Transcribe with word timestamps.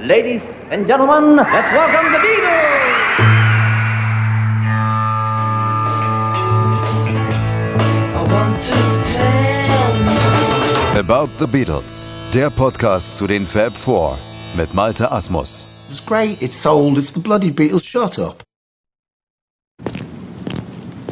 Ladies 0.00 0.42
and 0.70 0.86
gentlemen, 0.86 1.34
let's 1.34 1.72
welcome 1.72 2.12
the 2.12 2.20
Beatles! 2.20 2.78
About 10.96 11.28
the 11.40 11.48
Beatles, 11.48 12.10
der 12.32 12.48
Podcast 12.50 13.16
zu 13.16 13.26
den 13.26 13.44
Fab 13.44 13.76
Four 13.76 14.16
mit 14.56 14.72
Malte 14.72 15.10
Asmus. 15.10 15.66
It's 15.90 16.04
great, 16.06 16.40
it's 16.40 16.62
sold, 16.62 16.96
it's 16.96 17.12
the 17.12 17.18
bloody 17.18 17.50
Beatles, 17.50 17.84
shut 17.84 18.20
up. 18.20 18.44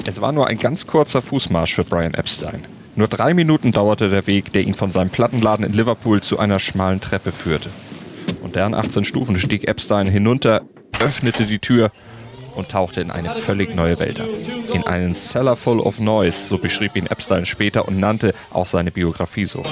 Es 0.05 0.21
war 0.21 0.31
nur 0.31 0.47
ein 0.47 0.59
ganz 0.59 0.87
kurzer 0.87 1.23
Fußmarsch 1.23 1.75
für 1.75 1.83
Brian 1.83 2.15
Epstein. 2.15 2.65
Nur 2.95 3.09
drei 3.09 3.35
Minuten 3.35 3.73
dauerte 3.73 4.09
der 4.11 4.29
Weg, 4.29 4.53
der 4.53 4.63
ihn 4.63 4.75
von 4.75 4.93
seinem 4.93 5.11
Plattenladen 5.11 5.67
in 5.67 5.73
Liverpool 5.73 6.23
zu 6.23 6.39
einer 6.39 6.61
schmalen 6.61 7.01
Treppe 7.01 7.33
führte. 7.33 7.69
Deren 8.57 8.75
18 8.75 9.05
Stufen 9.05 9.37
stieg 9.37 9.69
Epstein 9.69 10.07
hinunter, 10.07 10.63
öffnete 11.01 11.45
die 11.45 11.59
Tür 11.59 11.91
und 12.55 12.71
tauchte 12.71 13.03
in 13.03 13.11
eine 13.11 13.29
völlig 13.29 13.75
neue 13.75 13.99
Welt 13.99 14.19
ab. 14.19 14.29
In 14.73 14.83
einen 14.83 15.13
Cellar 15.13 15.57
full 15.57 15.79
of 15.79 16.01
noise, 16.01 16.47
so 16.47 16.57
beschrieb 16.57 16.97
ihn 16.97 17.05
Epstein 17.05 17.45
später 17.45 17.87
und 17.87 18.01
nannte 18.01 18.33
auch 18.51 18.67
seine 18.67 18.91
Biografie 18.91 19.45
so. 19.45 19.63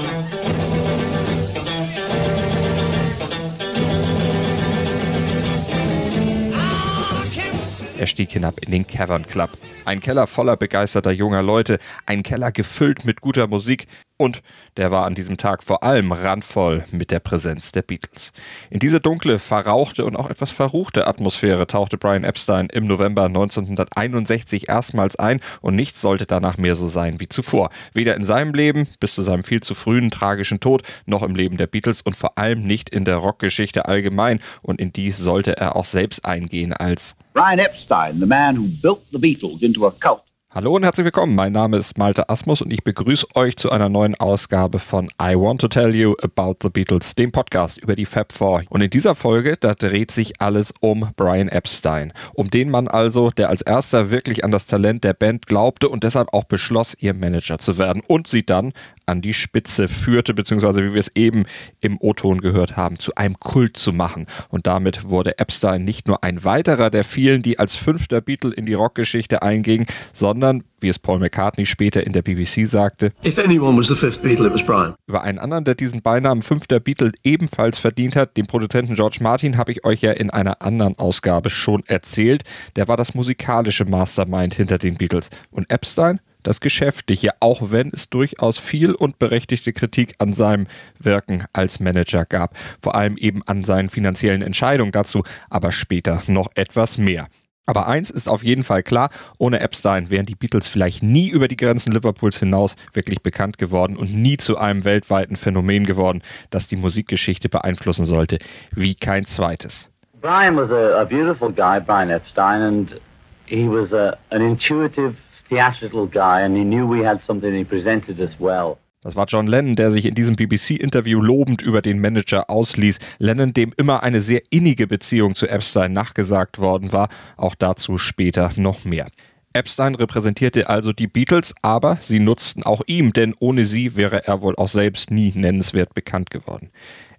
Er 7.96 8.06
stieg 8.06 8.32
hinab 8.32 8.60
in 8.60 8.70
den 8.70 8.86
Cavern 8.86 9.24
Club. 9.24 9.48
Ein 9.86 10.00
Keller 10.00 10.26
voller 10.26 10.58
begeisterter 10.58 11.10
junger 11.10 11.42
Leute, 11.42 11.78
ein 12.04 12.22
Keller 12.22 12.52
gefüllt 12.52 13.06
mit 13.06 13.22
guter 13.22 13.46
Musik 13.46 13.86
und 14.16 14.42
der 14.76 14.92
war 14.92 15.06
an 15.06 15.14
diesem 15.14 15.36
Tag 15.36 15.64
vor 15.64 15.82
allem 15.82 16.12
randvoll 16.12 16.84
mit 16.92 17.10
der 17.10 17.18
Präsenz 17.18 17.72
der 17.72 17.82
Beatles. 17.82 18.32
In 18.70 18.78
diese 18.78 19.00
dunkle, 19.00 19.40
verrauchte 19.40 20.04
und 20.04 20.14
auch 20.16 20.30
etwas 20.30 20.52
verruchte 20.52 21.06
Atmosphäre 21.06 21.66
tauchte 21.66 21.98
Brian 21.98 22.22
Epstein 22.22 22.68
im 22.72 22.86
November 22.86 23.24
1961 23.24 24.68
erstmals 24.68 25.16
ein 25.16 25.40
und 25.62 25.74
nichts 25.74 26.00
sollte 26.00 26.26
danach 26.26 26.58
mehr 26.58 26.76
so 26.76 26.86
sein 26.86 27.18
wie 27.18 27.28
zuvor. 27.28 27.70
Weder 27.92 28.14
in 28.14 28.24
seinem 28.24 28.54
Leben 28.54 28.86
bis 29.00 29.14
zu 29.14 29.22
seinem 29.22 29.42
viel 29.42 29.62
zu 29.62 29.74
frühen 29.74 30.10
tragischen 30.10 30.60
Tod, 30.60 30.82
noch 31.06 31.22
im 31.22 31.34
Leben 31.34 31.56
der 31.56 31.66
Beatles 31.66 32.00
und 32.00 32.16
vor 32.16 32.38
allem 32.38 32.62
nicht 32.62 32.90
in 32.90 33.04
der 33.04 33.16
Rockgeschichte 33.16 33.86
allgemein 33.86 34.40
und 34.62 34.80
in 34.80 34.92
die 34.92 35.10
sollte 35.10 35.56
er 35.56 35.74
auch 35.74 35.84
selbst 35.84 36.24
eingehen 36.24 36.72
als 36.72 37.16
Brian 37.32 37.58
Epstein, 37.58 38.20
the 38.20 38.26
man 38.26 38.56
who 38.56 38.68
built 38.80 39.00
the 39.10 39.18
Beatles 39.18 39.60
into 39.62 39.86
a 39.88 39.90
cult. 39.90 40.22
Hallo 40.56 40.76
und 40.76 40.84
herzlich 40.84 41.04
willkommen. 41.04 41.34
Mein 41.34 41.50
Name 41.50 41.78
ist 41.78 41.98
Malte 41.98 42.28
Asmus 42.28 42.62
und 42.62 42.72
ich 42.72 42.84
begrüße 42.84 43.26
euch 43.34 43.56
zu 43.56 43.72
einer 43.72 43.88
neuen 43.88 44.14
Ausgabe 44.14 44.78
von 44.78 45.08
I 45.20 45.34
Want 45.34 45.60
to 45.62 45.66
Tell 45.66 45.92
You 45.92 46.14
About 46.22 46.58
the 46.62 46.68
Beatles, 46.68 47.16
dem 47.16 47.32
Podcast 47.32 47.78
über 47.78 47.96
die 47.96 48.04
Fab 48.04 48.30
Four. 48.30 48.62
Und 48.68 48.80
in 48.80 48.88
dieser 48.88 49.16
Folge, 49.16 49.56
da 49.58 49.74
dreht 49.74 50.12
sich 50.12 50.40
alles 50.40 50.72
um 50.78 51.10
Brian 51.16 51.48
Epstein. 51.48 52.12
Um 52.34 52.50
den 52.50 52.70
Mann 52.70 52.86
also, 52.86 53.30
der 53.30 53.48
als 53.48 53.62
erster 53.62 54.12
wirklich 54.12 54.44
an 54.44 54.52
das 54.52 54.66
Talent 54.66 55.02
der 55.02 55.14
Band 55.14 55.48
glaubte 55.48 55.88
und 55.88 56.04
deshalb 56.04 56.32
auch 56.32 56.44
beschloss, 56.44 56.96
ihr 57.00 57.14
Manager 57.14 57.58
zu 57.58 57.76
werden 57.76 58.00
und 58.06 58.28
sie 58.28 58.46
dann 58.46 58.72
an 59.06 59.20
die 59.20 59.34
Spitze 59.34 59.88
führte, 59.88 60.34
beziehungsweise 60.34 60.84
wie 60.84 60.92
wir 60.92 61.00
es 61.00 61.12
eben 61.14 61.44
im 61.80 61.98
O-Ton 62.00 62.40
gehört 62.40 62.76
haben, 62.76 62.98
zu 62.98 63.14
einem 63.14 63.38
Kult 63.38 63.76
zu 63.76 63.92
machen. 63.92 64.26
Und 64.48 64.66
damit 64.66 65.08
wurde 65.10 65.38
Epstein 65.38 65.84
nicht 65.84 66.08
nur 66.08 66.22
ein 66.24 66.44
weiterer 66.44 66.90
der 66.90 67.04
vielen, 67.04 67.42
die 67.42 67.58
als 67.58 67.76
fünfter 67.76 68.20
Beatle 68.20 68.52
in 68.52 68.66
die 68.66 68.74
Rockgeschichte 68.74 69.42
eingingen, 69.42 69.86
sondern, 70.12 70.64
wie 70.80 70.88
es 70.88 70.98
Paul 70.98 71.18
McCartney 71.18 71.66
später 71.66 72.06
in 72.06 72.12
der 72.12 72.22
BBC 72.22 72.66
sagte, 72.66 73.12
If 73.24 73.38
anyone 73.38 73.78
was 73.78 73.88
the 73.88 73.94
fifth 73.94 74.22
Beatle, 74.22 74.46
it 74.46 74.52
was 74.52 74.64
Brian. 74.64 74.94
über 75.06 75.22
einen 75.22 75.38
anderen, 75.38 75.64
der 75.64 75.74
diesen 75.74 76.02
Beinamen 76.02 76.42
fünfter 76.42 76.80
Beatle 76.80 77.12
ebenfalls 77.22 77.78
verdient 77.78 78.16
hat, 78.16 78.36
den 78.36 78.46
Produzenten 78.46 78.94
George 78.94 79.18
Martin, 79.20 79.56
habe 79.56 79.72
ich 79.72 79.84
euch 79.84 80.02
ja 80.02 80.12
in 80.12 80.30
einer 80.30 80.62
anderen 80.62 80.98
Ausgabe 80.98 81.50
schon 81.50 81.82
erzählt. 81.86 82.42
Der 82.76 82.88
war 82.88 82.96
das 82.96 83.14
musikalische 83.14 83.84
Mastermind 83.84 84.54
hinter 84.54 84.78
den 84.78 84.96
Beatles. 84.96 85.30
Und 85.50 85.70
Epstein? 85.70 86.20
Das 86.44 86.60
Geschäftliche, 86.60 87.30
auch 87.40 87.72
wenn 87.72 87.90
es 87.92 88.08
durchaus 88.08 88.58
viel 88.58 88.94
und 88.94 89.18
berechtigte 89.18 89.72
Kritik 89.72 90.14
an 90.18 90.32
seinem 90.32 90.68
Wirken 91.00 91.44
als 91.52 91.80
Manager 91.80 92.24
gab. 92.24 92.56
Vor 92.80 92.94
allem 92.94 93.16
eben 93.16 93.42
an 93.46 93.64
seinen 93.64 93.88
finanziellen 93.88 94.42
Entscheidungen 94.42 94.92
dazu, 94.92 95.24
aber 95.50 95.72
später 95.72 96.22
noch 96.28 96.48
etwas 96.54 96.96
mehr. 96.96 97.26
Aber 97.66 97.88
eins 97.88 98.10
ist 98.10 98.28
auf 98.28 98.44
jeden 98.44 98.62
Fall 98.62 98.82
klar, 98.82 99.08
ohne 99.38 99.60
Epstein 99.60 100.10
wären 100.10 100.26
die 100.26 100.34
Beatles 100.34 100.68
vielleicht 100.68 101.02
nie 101.02 101.30
über 101.30 101.48
die 101.48 101.56
Grenzen 101.56 101.92
Liverpools 101.92 102.38
hinaus 102.38 102.76
wirklich 102.92 103.22
bekannt 103.22 103.56
geworden 103.56 103.96
und 103.96 104.14
nie 104.14 104.36
zu 104.36 104.58
einem 104.58 104.84
weltweiten 104.84 105.36
Phänomen 105.36 105.86
geworden, 105.86 106.20
das 106.50 106.66
die 106.66 106.76
Musikgeschichte 106.76 107.48
beeinflussen 107.48 108.04
sollte, 108.04 108.38
wie 108.72 108.94
kein 108.94 109.24
zweites. 109.24 109.88
Brian 110.20 110.56
was 110.56 110.72
a, 110.72 111.00
a 111.00 111.04
beautiful 111.04 111.50
guy, 111.50 111.80
Brian 111.80 112.10
Epstein, 112.10 112.62
and 112.62 113.00
he 113.46 113.66
was 113.68 113.92
a, 113.92 114.16
an 114.30 114.42
intuitive, 114.42 115.14
theatrical 115.48 116.06
guy, 116.06 116.42
and 116.44 116.56
he 116.56 116.64
knew 116.64 116.88
we 116.88 117.06
had 117.06 117.22
something 117.22 117.54
he 117.54 117.64
presented 117.64 118.18
us 118.20 118.36
well. 118.38 118.76
Das 119.04 119.16
war 119.16 119.26
John 119.26 119.46
Lennon, 119.46 119.76
der 119.76 119.92
sich 119.92 120.06
in 120.06 120.14
diesem 120.14 120.34
BBC-Interview 120.34 121.20
lobend 121.20 121.60
über 121.60 121.82
den 121.82 122.00
Manager 122.00 122.48
ausließ. 122.48 122.98
Lennon, 123.18 123.52
dem 123.52 123.72
immer 123.76 124.02
eine 124.02 124.22
sehr 124.22 124.40
innige 124.48 124.86
Beziehung 124.86 125.34
zu 125.34 125.46
Epstein 125.46 125.92
nachgesagt 125.92 126.58
worden 126.58 126.94
war. 126.94 127.08
Auch 127.36 127.54
dazu 127.54 127.98
später 127.98 128.50
noch 128.56 128.86
mehr. 128.86 129.06
Epstein 129.52 129.94
repräsentierte 129.94 130.70
also 130.70 130.92
die 130.92 131.06
Beatles, 131.06 131.54
aber 131.60 131.98
sie 132.00 132.18
nutzten 132.18 132.62
auch 132.62 132.80
ihm, 132.86 133.12
denn 133.12 133.34
ohne 133.38 133.66
sie 133.66 133.94
wäre 133.94 134.26
er 134.26 134.42
wohl 134.42 134.56
auch 134.56 134.68
selbst 134.68 135.10
nie 135.10 135.32
nennenswert 135.34 135.94
bekannt 135.94 136.30
geworden. 136.30 136.70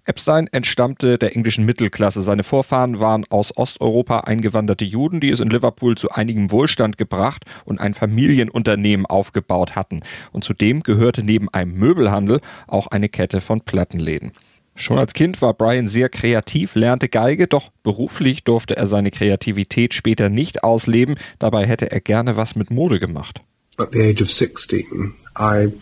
Epstein 0.06 0.46
entstammte 0.52 1.18
der 1.18 1.34
englischen 1.34 1.66
Mittelklasse. 1.66 2.22
Seine 2.22 2.44
Vorfahren 2.44 3.00
waren 3.00 3.24
aus 3.28 3.56
Osteuropa 3.56 4.20
eingewanderte 4.20 4.84
Juden, 4.84 5.18
die 5.18 5.30
es 5.30 5.40
in 5.40 5.50
Liverpool 5.50 5.98
zu 5.98 6.10
einigem 6.10 6.52
Wohlstand 6.52 6.96
gebracht 6.96 7.44
und 7.64 7.80
ein 7.80 7.92
Familienunternehmen 7.92 9.04
aufgebaut 9.04 9.74
hatten. 9.74 10.02
Und 10.30 10.44
zudem 10.44 10.84
gehörte 10.84 11.24
neben 11.24 11.48
einem 11.48 11.72
Möbelhandel 11.72 12.40
auch 12.68 12.86
eine 12.86 13.08
Kette 13.08 13.40
von 13.40 13.62
Plattenläden. 13.62 14.30
Schon 14.76 14.98
als 14.98 15.12
Kind 15.12 15.42
war 15.42 15.54
Brian 15.54 15.88
sehr 15.88 16.08
kreativ, 16.08 16.76
lernte 16.76 17.08
Geige, 17.08 17.48
doch 17.48 17.70
beruflich 17.82 18.44
durfte 18.44 18.76
er 18.76 18.86
seine 18.86 19.10
Kreativität 19.10 19.92
später 19.92 20.28
nicht 20.28 20.62
ausleben. 20.62 21.16
Dabei 21.40 21.66
hätte 21.66 21.90
er 21.90 22.00
gerne 22.00 22.36
was 22.36 22.54
mit 22.54 22.70
Mode 22.70 23.00
gemacht. 23.00 23.40
At 23.78 23.88
the 23.92 24.02
age 24.02 24.22
of 24.22 24.30
16, 24.30 25.14
I 25.36 25.72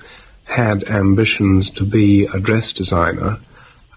had 0.46 0.90
ambitions 0.90 1.70
to 1.74 1.84
be 1.84 2.26
a 2.32 2.38
dress 2.38 2.72
designer 2.72 3.38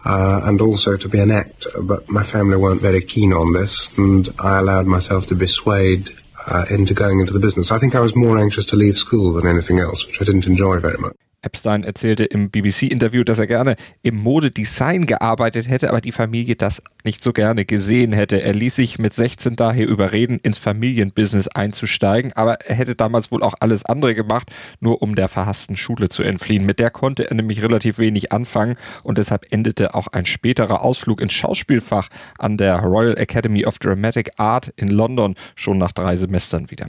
uh, 0.08 0.42
and 0.46 0.62
also 0.62 0.96
to 0.96 1.10
be 1.10 1.20
an 1.20 1.32
actor, 1.32 1.70
but 1.82 2.08
my 2.10 2.24
family 2.24 2.56
weren't 2.56 2.82
very 2.82 3.02
keen 3.02 3.34
on 3.34 3.52
this, 3.52 3.96
and 3.98 4.30
I 4.40 4.60
allowed 4.60 4.86
myself 4.86 5.28
to 5.28 5.36
be 5.36 5.48
swayed 5.48 6.10
uh, 6.48 6.66
into 6.70 6.94
going 6.94 7.20
into 7.20 7.34
the 7.34 7.40
business. 7.40 7.72
I 7.72 7.78
think 7.78 7.94
I 7.94 8.00
was 8.00 8.16
more 8.16 8.38
anxious 8.38 8.66
to 8.68 8.78
leave 8.78 8.98
school 8.98 9.34
than 9.34 9.46
anything 9.46 9.80
else, 9.80 10.08
which 10.08 10.22
I 10.22 10.24
didn't 10.24 10.46
enjoy 10.46 10.80
very 10.80 10.98
much. 10.98 11.16
Epstein 11.48 11.86
erzählte 11.86 12.26
im 12.26 12.52
BBC-Interview, 12.52 13.24
dass 13.24 13.40
er 13.40 13.48
gerne 13.48 13.78
im 14.04 14.18
Modedesign 14.18 15.06
gearbeitet 15.06 15.70
hätte, 15.70 15.90
aber 15.90 16.02
die 16.02 16.12
Familie 16.12 16.58
das 16.58 16.82
nicht 17.06 17.24
so 17.24 17.32
gerne 17.32 17.64
gesehen 17.64 18.12
hätte. 18.12 18.42
Er 18.42 18.54
ließ 18.54 18.76
sich 18.76 19.00
mit 19.00 19.14
16 19.14 19.56
daher 19.56 19.88
überreden, 19.88 20.40
ins 20.44 20.58
Familienbusiness 20.58 21.48
einzusteigen, 21.48 22.34
aber 22.34 22.56
er 22.66 22.76
hätte 22.76 22.96
damals 22.96 23.32
wohl 23.32 23.44
auch 23.44 23.54
alles 23.62 23.86
andere 23.86 24.14
gemacht, 24.14 24.52
nur 24.82 25.02
um 25.02 25.16
der 25.16 25.30
verhassten 25.30 25.78
Schule 25.78 26.10
zu 26.10 26.22
entfliehen. 26.22 26.66
Mit 26.66 26.80
der 26.80 26.92
konnte 26.92 27.30
er 27.30 27.36
nämlich 27.38 27.64
relativ 27.64 27.98
wenig 27.98 28.34
anfangen 28.34 28.76
und 29.04 29.18
deshalb 29.18 29.46
endete 29.50 29.96
auch 29.96 30.08
ein 30.08 30.26
späterer 30.26 30.84
Ausflug 30.84 31.22
ins 31.22 31.32
Schauspielfach 31.32 32.10
an 32.38 32.58
der 32.58 32.76
Royal 32.80 33.18
Academy 33.18 33.66
of 33.66 33.80
Dramatic 33.80 34.32
Art 34.36 34.74
in 34.76 34.90
London 34.90 35.36
schon 35.56 35.78
nach 35.78 35.94
drei 35.94 36.18
Semestern 36.18 36.70
wieder. 36.70 36.88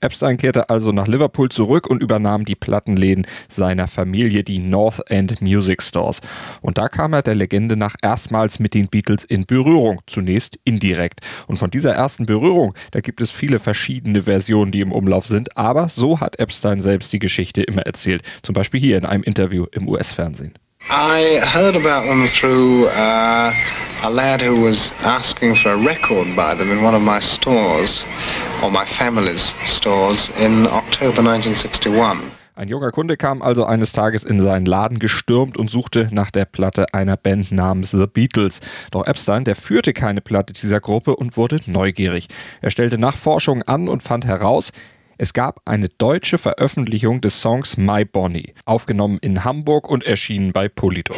Epstein 0.00 0.36
kehrte 0.36 0.68
also 0.68 0.92
nach 0.92 1.06
Liverpool 1.06 1.48
zurück 1.48 1.86
und 1.86 2.02
übernahm 2.02 2.44
die 2.44 2.54
Plattenläden 2.54 3.26
seiner 3.48 3.88
Familie, 3.88 4.44
die 4.44 4.58
North 4.58 5.02
End 5.10 5.40
Music 5.40 5.82
Stores. 5.82 6.20
Und 6.60 6.76
da 6.76 6.88
kam 6.88 7.14
er 7.14 7.22
der 7.22 7.34
Legende 7.34 7.76
nach 7.76 7.94
erstmals 8.02 8.58
mit 8.58 8.74
den 8.74 8.88
Beatles 8.88 9.24
in 9.24 9.46
Berührung, 9.46 10.00
zunächst 10.06 10.58
indirekt. 10.64 11.20
Und 11.46 11.56
von 11.56 11.70
dieser 11.70 11.94
ersten 11.94 12.26
Berührung, 12.26 12.74
da 12.90 13.00
gibt 13.00 13.20
es 13.20 13.30
viele 13.30 13.58
verschiedene 13.58 14.22
Versionen, 14.22 14.70
die 14.70 14.80
im 14.80 14.92
Umlauf 14.92 15.26
sind, 15.26 15.56
aber 15.56 15.88
so 15.88 16.20
hat 16.20 16.38
Epstein 16.38 16.80
selbst 16.80 17.12
die 17.12 17.18
Geschichte 17.18 17.62
immer 17.62 17.82
erzählt. 17.82 18.22
Zum 18.42 18.52
Beispiel 18.52 18.80
hier 18.80 18.98
in 18.98 19.06
einem 19.06 19.22
Interview 19.22 19.64
im 19.72 19.88
US-Fernsehen. 19.88 20.52
I 20.88 21.40
heard 21.42 21.74
about 21.74 22.06
them 22.06 22.28
through 22.28 22.86
uh, 22.86 23.52
a 24.02 24.10
lad 24.10 24.40
who 24.40 24.60
was 24.60 24.92
asking 25.00 25.56
for 25.56 25.72
a 25.72 25.76
record 25.76 26.36
by 26.36 26.54
them 26.54 26.70
in 26.70 26.80
one 26.80 26.94
of 26.94 27.02
my 27.02 27.18
stores, 27.18 28.04
or 28.62 28.70
my 28.70 28.84
family's 28.84 29.52
stores, 29.64 30.30
in 30.38 30.68
October 30.68 31.22
1961. 31.22 32.30
Ein 32.54 32.68
junger 32.68 32.92
Kunde 32.92 33.16
kam 33.16 33.42
also 33.42 33.64
eines 33.64 33.92
Tages 33.92 34.22
in 34.22 34.40
seinen 34.40 34.64
Laden 34.64 35.00
gestürmt 35.00 35.58
und 35.58 35.70
suchte 35.70 36.08
nach 36.12 36.30
der 36.30 36.44
Platte 36.44 36.86
einer 36.94 37.16
Band 37.16 37.50
namens 37.50 37.90
The 37.90 38.06
Beatles. 38.06 38.60
Doch 38.92 39.06
Epstein, 39.06 39.44
der 39.44 39.56
führte 39.56 39.92
keine 39.92 40.20
Platte 40.20 40.54
dieser 40.54 40.80
Gruppe 40.80 41.16
und 41.16 41.36
wurde 41.36 41.60
neugierig. 41.66 42.28
Er 42.62 42.70
stellte 42.70 42.96
Nachforschungen 42.96 43.64
an 43.64 43.88
und 43.88 44.04
fand 44.04 44.24
heraus, 44.24 44.70
es 45.18 45.32
gab 45.32 45.62
eine 45.64 45.88
deutsche 45.88 46.36
Veröffentlichung 46.36 47.22
des 47.22 47.40
Songs 47.40 47.78
My 47.78 48.04
Bonnie, 48.04 48.52
aufgenommen 48.66 49.18
in 49.22 49.44
Hamburg 49.44 49.88
und 49.88 50.04
erschienen 50.04 50.52
bei 50.52 50.68
Polydor. 50.68 51.16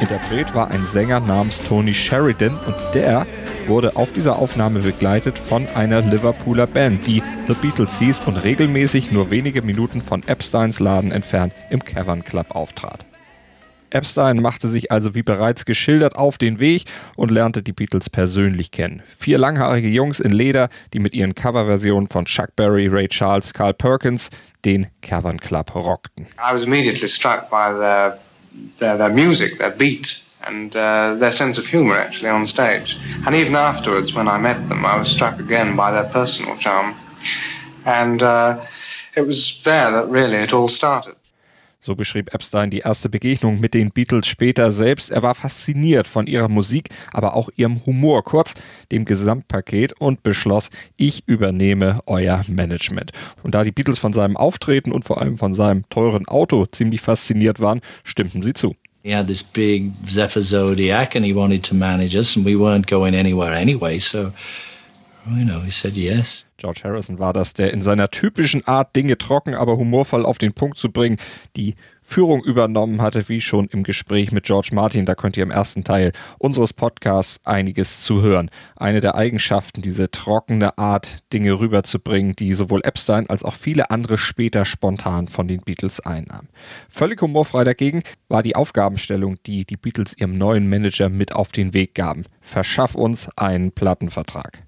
Interpret 0.00 0.52
war 0.56 0.72
ein 0.72 0.84
Sänger 0.84 1.20
namens 1.20 1.62
Tony 1.62 1.94
Sheridan 1.94 2.58
und 2.66 2.74
der 2.94 3.26
wurde 3.68 3.96
auf 3.96 4.12
dieser 4.12 4.38
Aufnahme 4.38 4.80
begleitet 4.80 5.38
von 5.38 5.66
einer 5.68 6.00
Liverpooler 6.00 6.66
Band, 6.66 7.06
die 7.06 7.22
The 7.48 7.54
Beatles 7.54 7.98
hieß 7.98 8.20
und 8.26 8.36
regelmäßig 8.36 9.12
nur 9.12 9.30
wenige 9.30 9.62
Minuten 9.62 10.00
von 10.00 10.22
Epsteins 10.26 10.80
Laden 10.80 11.12
entfernt 11.12 11.54
im 11.70 11.84
Cavern 11.84 12.24
Club 12.24 12.54
auftrat. 12.54 13.06
Epstein 13.90 14.40
machte 14.40 14.68
sich 14.68 14.90
also 14.90 15.14
wie 15.14 15.22
bereits 15.22 15.64
geschildert 15.64 16.16
auf 16.16 16.38
den 16.38 16.60
Weg 16.60 16.84
und 17.16 17.30
lernte 17.30 17.62
die 17.62 17.72
Beatles 17.72 18.08
persönlich 18.08 18.70
kennen. 18.70 19.02
Vier 19.16 19.38
langhaarige 19.38 19.88
Jungs 19.88 20.20
in 20.20 20.32
Leder, 20.32 20.68
die 20.92 20.98
mit 20.98 21.14
ihren 21.14 21.34
Coverversionen 21.34 22.08
von 22.08 22.24
Chuck 22.24 22.56
Berry, 22.56 22.86
Ray 22.88 23.08
Charles, 23.08 23.52
Carl 23.52 23.74
Perkins 23.74 24.30
den 24.64 24.86
Cavern 25.02 25.38
Club 25.38 25.74
rockten. 25.74 26.26
I 26.38 26.52
was 26.52 26.64
immediately 26.64 27.08
struck 27.08 27.50
by 27.50 27.72
their, 27.78 28.18
their, 28.78 28.96
their 28.96 29.10
music, 29.10 29.58
their 29.58 29.70
beat, 29.70 30.22
and 30.46 30.74
uh, 30.76 31.14
their 31.14 31.32
sense 31.32 31.58
of 31.58 31.66
humor 31.66 31.96
actually 31.96 32.30
on 32.30 32.46
stage. 32.46 32.98
And 33.26 33.34
even 33.34 33.54
afterwards, 33.54 34.14
when 34.14 34.28
I 34.28 34.38
met 34.38 34.68
them, 34.68 34.84
I 34.84 34.96
was 34.96 35.08
struck 35.08 35.38
again 35.38 35.76
by 35.76 35.92
their 35.92 36.10
personal 36.10 36.56
charm. 36.56 36.94
And 37.84 38.22
uh, 38.22 38.64
it 39.16 39.26
was 39.26 39.60
there 39.64 39.90
that 39.90 40.08
really 40.08 40.36
it 40.36 40.52
all 40.52 40.68
started. 40.68 41.16
So 41.84 41.96
beschrieb 41.96 42.32
Epstein 42.32 42.70
die 42.70 42.78
erste 42.78 43.08
Begegnung 43.08 43.58
mit 43.58 43.74
den 43.74 43.90
Beatles 43.90 44.28
später 44.28 44.70
selbst. 44.70 45.10
Er 45.10 45.24
war 45.24 45.34
fasziniert 45.34 46.06
von 46.06 46.28
ihrer 46.28 46.48
Musik, 46.48 46.90
aber 47.12 47.34
auch 47.34 47.50
ihrem 47.56 47.84
Humor, 47.84 48.22
kurz 48.22 48.54
dem 48.92 49.04
Gesamtpaket 49.04 49.92
und 49.98 50.22
beschloss, 50.22 50.70
ich 50.96 51.26
übernehme 51.26 51.98
euer 52.06 52.44
Management. 52.46 53.10
Und 53.42 53.56
da 53.56 53.64
die 53.64 53.72
Beatles 53.72 53.98
von 53.98 54.12
seinem 54.12 54.36
Auftreten 54.36 54.92
und 54.92 55.04
vor 55.04 55.20
allem 55.20 55.36
von 55.38 55.54
seinem 55.54 55.88
teuren 55.88 56.28
Auto 56.28 56.66
ziemlich 56.66 57.00
fasziniert 57.00 57.58
waren, 57.58 57.80
stimmten 58.04 58.44
sie 58.44 58.52
zu. 58.52 58.76
He 59.02 59.10
had 59.10 59.26
this 59.26 59.42
big 59.42 59.92
Zephyr 60.08 60.40
Zodiac 60.40 61.14
and 61.14 61.24
he 61.24 61.32
wanted 61.32 61.64
to 61.64 61.74
manage 61.74 62.14
us 62.14 62.36
and 62.36 62.44
we 62.44 62.56
weren't 62.56 62.86
going 62.86 63.14
anywhere 63.14 63.52
anyway, 63.52 63.98
so 63.98 64.32
you 65.28 65.44
know, 65.44 65.60
he 65.60 65.70
said 65.70 65.94
yes. 65.94 66.44
George 66.62 66.82
Harrison 66.84 67.18
war 67.18 67.32
das, 67.32 67.54
der 67.54 67.72
in 67.72 67.82
seiner 67.82 68.08
typischen 68.08 68.64
Art, 68.68 68.94
Dinge 68.94 69.18
trocken, 69.18 69.56
aber 69.56 69.78
humorvoll 69.78 70.24
auf 70.24 70.38
den 70.38 70.52
Punkt 70.52 70.78
zu 70.78 70.92
bringen, 70.92 71.16
die 71.56 71.74
Führung 72.04 72.44
übernommen 72.44 73.02
hatte, 73.02 73.28
wie 73.28 73.40
schon 73.40 73.66
im 73.66 73.82
Gespräch 73.82 74.30
mit 74.30 74.44
George 74.44 74.68
Martin. 74.72 75.04
Da 75.04 75.16
könnt 75.16 75.36
ihr 75.36 75.42
im 75.42 75.50
ersten 75.50 75.82
Teil 75.82 76.12
unseres 76.38 76.72
Podcasts 76.72 77.44
einiges 77.44 78.02
zu 78.04 78.22
hören. 78.22 78.48
Eine 78.76 79.00
der 79.00 79.16
Eigenschaften, 79.16 79.82
diese 79.82 80.12
trockene 80.12 80.78
Art, 80.78 81.18
Dinge 81.32 81.58
rüberzubringen, 81.58 82.36
die 82.36 82.52
sowohl 82.52 82.82
Epstein 82.84 83.28
als 83.28 83.42
auch 83.42 83.56
viele 83.56 83.90
andere 83.90 84.16
später 84.16 84.64
spontan 84.64 85.26
von 85.26 85.48
den 85.48 85.62
Beatles 85.62 85.98
einnahmen. 85.98 86.48
Völlig 86.88 87.20
humorfrei 87.20 87.64
dagegen 87.64 88.04
war 88.28 88.44
die 88.44 88.54
Aufgabenstellung, 88.54 89.38
die 89.46 89.64
die 89.64 89.76
Beatles 89.76 90.16
ihrem 90.16 90.38
neuen 90.38 90.68
Manager 90.68 91.08
mit 91.08 91.34
auf 91.34 91.50
den 91.50 91.74
Weg 91.74 91.96
gaben. 91.96 92.22
Verschaff 92.40 92.94
uns 92.94 93.28
einen 93.36 93.72
Plattenvertrag. 93.72 94.62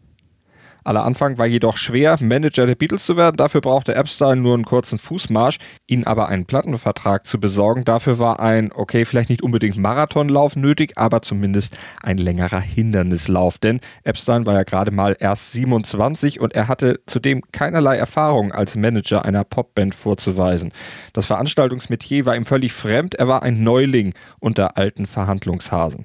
Aller 0.84 1.04
Anfang 1.04 1.38
war 1.38 1.46
jedoch 1.46 1.78
schwer, 1.78 2.18
Manager 2.20 2.66
der 2.66 2.74
Beatles 2.74 3.06
zu 3.06 3.16
werden. 3.16 3.36
Dafür 3.36 3.62
brauchte 3.62 3.94
Epstein 3.94 4.42
nur 4.42 4.54
einen 4.54 4.66
kurzen 4.66 4.98
Fußmarsch. 4.98 5.58
Ihnen 5.86 6.06
aber 6.06 6.28
einen 6.28 6.44
Plattenvertrag 6.44 7.26
zu 7.26 7.40
besorgen, 7.40 7.84
dafür 7.84 8.18
war 8.18 8.38
ein, 8.40 8.70
okay, 8.72 9.04
vielleicht 9.04 9.30
nicht 9.30 9.42
unbedingt 9.42 9.78
Marathonlauf 9.78 10.56
nötig, 10.56 10.92
aber 10.96 11.22
zumindest 11.22 11.76
ein 12.02 12.18
längerer 12.18 12.60
Hindernislauf. 12.60 13.58
Denn 13.58 13.80
Epstein 14.02 14.44
war 14.44 14.54
ja 14.54 14.62
gerade 14.62 14.90
mal 14.90 15.16
erst 15.18 15.52
27 15.52 16.38
und 16.40 16.54
er 16.54 16.68
hatte 16.68 17.00
zudem 17.06 17.42
keinerlei 17.50 17.96
Erfahrung 17.96 18.52
als 18.52 18.76
Manager 18.76 19.24
einer 19.24 19.44
Popband 19.44 19.94
vorzuweisen. 19.94 20.70
Das 21.14 21.26
Veranstaltungsmetier 21.26 22.26
war 22.26 22.36
ihm 22.36 22.44
völlig 22.44 22.74
fremd. 22.74 23.14
Er 23.14 23.26
war 23.26 23.42
ein 23.42 23.62
Neuling 23.62 24.12
unter 24.38 24.76
alten 24.76 25.06
Verhandlungshasen. 25.06 26.04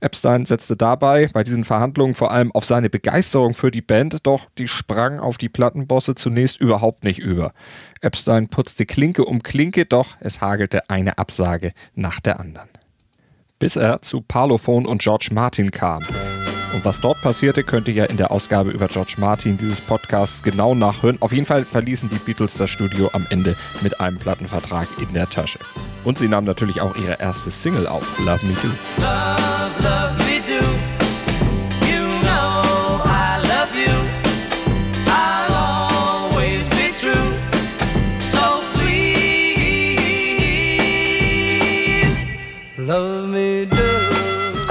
Epstein 0.00 0.46
setzte 0.46 0.76
dabei 0.76 1.28
bei 1.32 1.44
diesen 1.44 1.64
Verhandlungen 1.64 2.14
vor 2.14 2.30
allem 2.30 2.52
auf 2.52 2.64
seine 2.64 2.90
Begeisterung 2.90 3.54
für 3.54 3.70
die 3.70 3.82
Band, 3.82 4.26
doch 4.26 4.48
die 4.58 4.68
sprang 4.68 5.20
auf 5.20 5.38
die 5.38 5.48
Plattenbosse 5.48 6.14
zunächst 6.14 6.60
überhaupt 6.60 7.04
nicht 7.04 7.18
über. 7.18 7.52
Epstein 8.00 8.48
putzte 8.48 8.86
Klinke 8.86 9.24
um 9.24 9.42
Klinke, 9.42 9.84
doch 9.84 10.14
es 10.20 10.40
hagelte 10.40 10.88
eine 10.88 11.18
Absage 11.18 11.72
nach 11.94 12.20
der 12.20 12.40
anderen. 12.40 12.68
Bis 13.58 13.76
er 13.76 14.00
zu 14.00 14.22
Parlophone 14.22 14.86
und 14.86 15.02
George 15.02 15.28
Martin 15.32 15.70
kam. 15.70 16.02
Und 16.72 16.84
was 16.84 17.00
dort 17.00 17.20
passierte, 17.20 17.64
könnt 17.64 17.88
ihr 17.88 17.94
ja 17.94 18.04
in 18.04 18.16
der 18.16 18.30
Ausgabe 18.30 18.70
über 18.70 18.86
George 18.86 19.16
Martin 19.18 19.56
dieses 19.56 19.80
Podcasts 19.80 20.42
genau 20.42 20.74
nachhören. 20.74 21.20
Auf 21.20 21.32
jeden 21.32 21.46
Fall 21.46 21.64
verließen 21.64 22.08
die 22.08 22.18
Beatles 22.18 22.54
das 22.54 22.70
Studio 22.70 23.10
am 23.12 23.26
Ende 23.28 23.56
mit 23.82 24.00
einem 24.00 24.18
Plattenvertrag 24.18 24.86
in 25.00 25.12
der 25.12 25.28
Tasche. 25.28 25.58
Und 26.04 26.18
sie 26.18 26.28
nahmen 26.28 26.46
natürlich 26.46 26.80
auch 26.80 26.96
ihre 26.96 27.18
erste 27.20 27.50
Single 27.50 27.86
auf, 27.86 28.18
Love 28.20 28.46
Me 28.46 28.54
Do. 28.62 29.49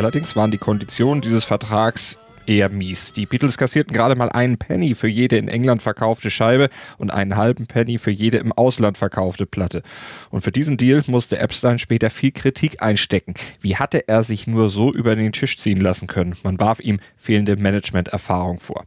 Allerdings 0.10 0.36
waren 0.36 0.50
die 0.50 0.58
Konditionen 0.58 1.22
dieses 1.22 1.44
Vertrags 1.44 2.18
eher 2.48 2.70
mies. 2.70 3.14
Die 3.14 3.28
Beatles 3.28 3.60
kassierten 3.60 3.94
gerade 3.94 4.16
mal 4.16 4.30
einen 4.30 4.58
Penny 4.58 4.96
für 4.96 5.08
jede 5.08 5.38
in 5.38 5.48
England 5.48 5.84
verkaufte 5.84 6.32
Scheibe 6.32 6.70
und 6.98 7.14
einen 7.14 7.38
halben 7.38 7.68
Penny 7.68 8.00
für 8.00 8.10
jede 8.10 8.40
im 8.40 8.52
Ausland 8.52 8.98
verkaufte 8.98 9.46
Platte. 9.46 9.84
Und 10.32 10.42
für 10.42 10.52
diesen 10.52 10.78
Deal 10.78 11.04
musste 11.06 11.38
Epstein 11.38 11.78
später 11.78 12.10
viel 12.10 12.32
Kritik 12.32 12.82
einstecken. 12.82 13.36
Wie 13.62 13.76
hatte 13.76 14.08
er 14.08 14.24
sich 14.24 14.48
nur 14.48 14.72
so 14.72 14.92
über 14.92 15.16
den 15.16 15.32
Tisch 15.32 15.60
ziehen 15.60 15.80
lassen 15.80 16.08
können? 16.08 16.36
Man 16.42 16.60
warf 16.60 16.80
ihm 16.80 17.00
fehlende 17.16 17.56
Managementerfahrung 17.56 18.60
vor. 18.60 18.86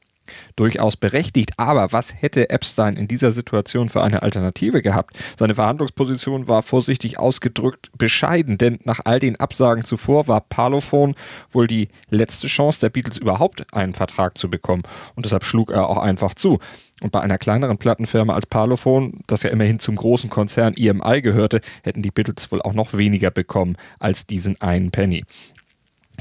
Durchaus 0.57 0.97
berechtigt, 0.97 1.53
aber 1.57 1.93
was 1.93 2.15
hätte 2.21 2.51
Epstein 2.51 2.97
in 2.97 3.09
dieser 3.09 3.33
Situation 3.33 3.89
für 3.89 4.03
eine 4.03 4.23
Alternative 4.23 4.83
gehabt? 4.83 5.19
Seine 5.39 5.55
Verhandlungsposition 5.55 6.49
war 6.49 6.63
vorsichtig 6.63 7.19
ausgedrückt 7.19 7.91
bescheiden, 7.97 8.59
denn 8.59 8.79
nach 8.85 9.01
all 9.05 9.19
den 9.19 9.39
Absagen 9.39 9.85
zuvor 9.85 10.29
war 10.29 10.41
Parlophone 10.41 11.15
wohl 11.51 11.67
die 11.67 11.89
letzte 12.11 12.47
Chance 12.47 12.81
der 12.81 12.91
Beatles 12.91 13.19
überhaupt 13.19 13.73
einen 13.73 13.95
Vertrag 13.95 14.39
zu 14.39 14.51
bekommen 14.51 14.83
und 15.15 15.27
deshalb 15.27 15.45
schlug 15.45 15.71
er 15.71 15.89
auch 15.89 15.99
einfach 15.99 16.35
zu. 16.35 16.59
Und 17.03 17.11
bei 17.11 17.21
einer 17.21 17.39
kleineren 17.39 17.79
Plattenfirma 17.79 18.33
als 18.35 18.47
Parlophone, 18.47 19.21
das 19.27 19.43
ja 19.43 19.51
immerhin 19.51 19.81
zum 19.81 19.97
großen 19.97 20.31
Konzern 20.31 20.75
EMI 20.75 21.21
gehörte, 21.21 21.61
hätten 21.83 22.03
die 22.03 22.13
Beatles 22.13 22.53
wohl 22.53 22.63
auch 22.63 22.75
noch 22.75 22.95
weniger 22.95 23.31
bekommen 23.31 23.77
als 23.99 24.27
diesen 24.27 24.61
einen 24.61 24.93
Penny. 24.93 25.25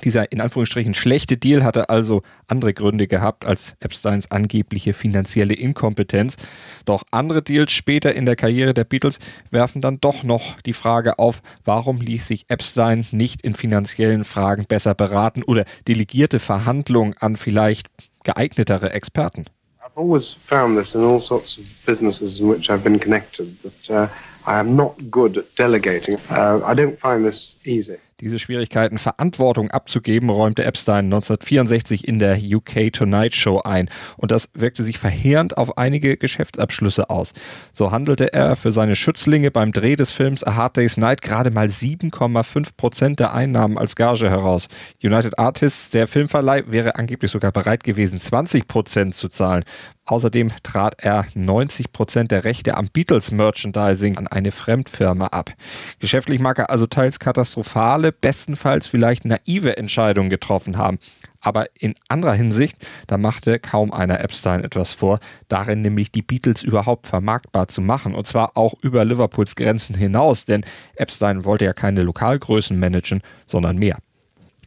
Dieser 0.04 0.32
in 0.32 0.42
Anführungsstrichen 0.42 0.94
schlechte 0.94 1.38
Deal 1.38 1.64
hatte 1.64 1.90
also 1.90 2.24
andere 2.48 2.74
Gründe 2.74 3.08
gehabt 3.08 3.46
als 3.46 3.76
Epsteins 3.80 4.32
angebliche 4.32 4.94
finanzielle 4.94 5.54
Inkompetenz. 5.54 6.38
Doch 6.86 7.04
andere 7.12 7.42
Deals 7.42 7.72
später 7.72 8.14
in 8.16 8.26
der 8.26 8.36
Karriere 8.36 8.74
der 8.74 8.84
Beatles 8.84 9.20
werfen 9.52 9.82
dann 9.82 10.00
doch 10.02 10.24
noch 10.24 10.60
die 10.62 10.74
Frage 10.74 11.20
auf, 11.20 11.42
warum 11.66 12.02
ließ 12.02 12.28
sich 12.28 12.46
Epstein 12.48 13.06
nicht 13.12 13.42
in 13.44 13.54
finanziellen 13.56 14.24
Fragen 14.24 14.66
besser 14.66 14.96
beraten 14.96 15.44
oder 15.44 15.66
delegierte 15.88 16.40
Verhandlungen 16.40 17.16
an 17.20 17.36
vielleicht 17.36 17.88
geeignetere 18.24 18.92
Experten. 18.94 19.46
I've 19.84 19.98
always 20.00 20.36
found 20.48 20.78
this 20.78 20.96
in 20.96 21.04
all 21.04 21.20
sorts 21.20 21.58
of 21.58 21.66
businesses 21.86 22.40
in 22.40 22.50
which 22.50 22.70
I've 22.70 22.84
been 22.84 23.00
connected 23.00 23.58
that 23.62 23.90
uh, 23.90 24.08
I 24.46 24.60
am 24.60 24.76
not 24.76 24.96
good 25.12 25.38
at 25.38 25.56
delegating. 25.58 26.18
Uh, 26.30 26.62
I 26.66 26.74
don't 26.74 26.98
find 27.00 27.26
this 27.26 27.58
easy. 27.66 27.98
Diese 28.22 28.38
Schwierigkeiten, 28.38 29.00
Verantwortung 29.00 29.72
abzugeben, 29.72 30.30
räumte 30.30 30.64
Epstein 30.64 31.06
1964 31.06 32.08
in 32.08 32.20
der 32.20 32.38
UK 32.38 32.94
Tonight 32.94 33.34
Show 33.34 33.62
ein. 33.64 33.90
Und 34.16 34.32
das 34.32 34.52
wirkte 34.54 34.84
sich 34.84 35.00
verheerend 35.00 35.58
auf 35.58 35.80
einige 35.80 36.18
Geschäftsabschlüsse 36.18 37.10
aus. 37.10 37.34
So 37.74 37.90
handelte 37.90 38.32
er 38.32 38.56
für 38.56 38.72
seine 38.72 38.96
Schützlinge 38.96 39.50
beim 39.50 39.72
Dreh 39.72 39.96
des 39.96 40.12
Films 40.12 40.44
A 40.44 40.56
Hard 40.56 40.78
Day's 40.78 40.98
Night 40.98 41.24
gerade 41.24 41.50
mal 41.50 41.66
7,5 41.66 42.70
Prozent 42.78 43.20
der 43.20 43.34
Einnahmen 43.34 43.80
als 43.80 43.96
Gage 43.96 44.30
heraus. 44.30 44.68
United 45.04 45.40
Artists, 45.40 45.90
der 45.90 46.06
Filmverleih, 46.06 46.66
wäre 46.68 46.98
angeblich 46.98 47.32
sogar 47.32 47.52
bereit 47.52 47.84
gewesen, 47.84 48.20
20 48.20 48.68
Prozent 48.68 49.16
zu 49.16 49.30
zahlen. 49.30 49.64
Außerdem 50.12 50.52
trat 50.62 50.96
er 50.98 51.26
90 51.36 51.94
Prozent 51.94 52.32
der 52.32 52.44
Rechte 52.44 52.76
am 52.76 52.90
Beatles 52.92 53.32
Merchandising 53.32 54.18
an 54.18 54.28
eine 54.28 54.52
Fremdfirma 54.52 55.28
ab. 55.28 55.54
Geschäftlich 56.00 56.42
mag 56.42 56.60
er 56.60 56.70
also 56.70 56.86
teils 56.86 57.18
katastrophale, 57.18 58.12
bestenfalls 58.12 58.88
vielleicht 58.88 59.24
naive 59.24 59.78
Entscheidungen 59.78 60.30
getroffen 60.30 60.78
haben. 60.78 61.00
Aber 61.40 61.68
in 61.80 61.96
anderer 62.10 62.34
Hinsicht, 62.34 62.76
da 63.08 63.18
machte 63.18 63.58
kaum 63.58 63.94
einer 63.94 64.20
Epstein 64.20 64.66
etwas 64.66 64.92
vor, 64.92 65.22
darin 65.48 65.82
nämlich 65.82 66.12
die 66.12 66.24
Beatles 66.24 66.62
überhaupt 66.62 67.08
vermarktbar 67.08 67.70
zu 67.70 67.80
machen. 67.80 68.14
Und 68.14 68.28
zwar 68.28 68.58
auch 68.58 68.74
über 68.82 69.06
Liverpools 69.06 69.56
Grenzen 69.56 69.96
hinaus, 69.96 70.44
denn 70.44 70.66
Epstein 70.96 71.46
wollte 71.46 71.64
ja 71.64 71.72
keine 71.72 72.04
Lokalgrößen 72.04 72.78
managen, 72.78 73.22
sondern 73.48 73.78
mehr. 73.78 73.98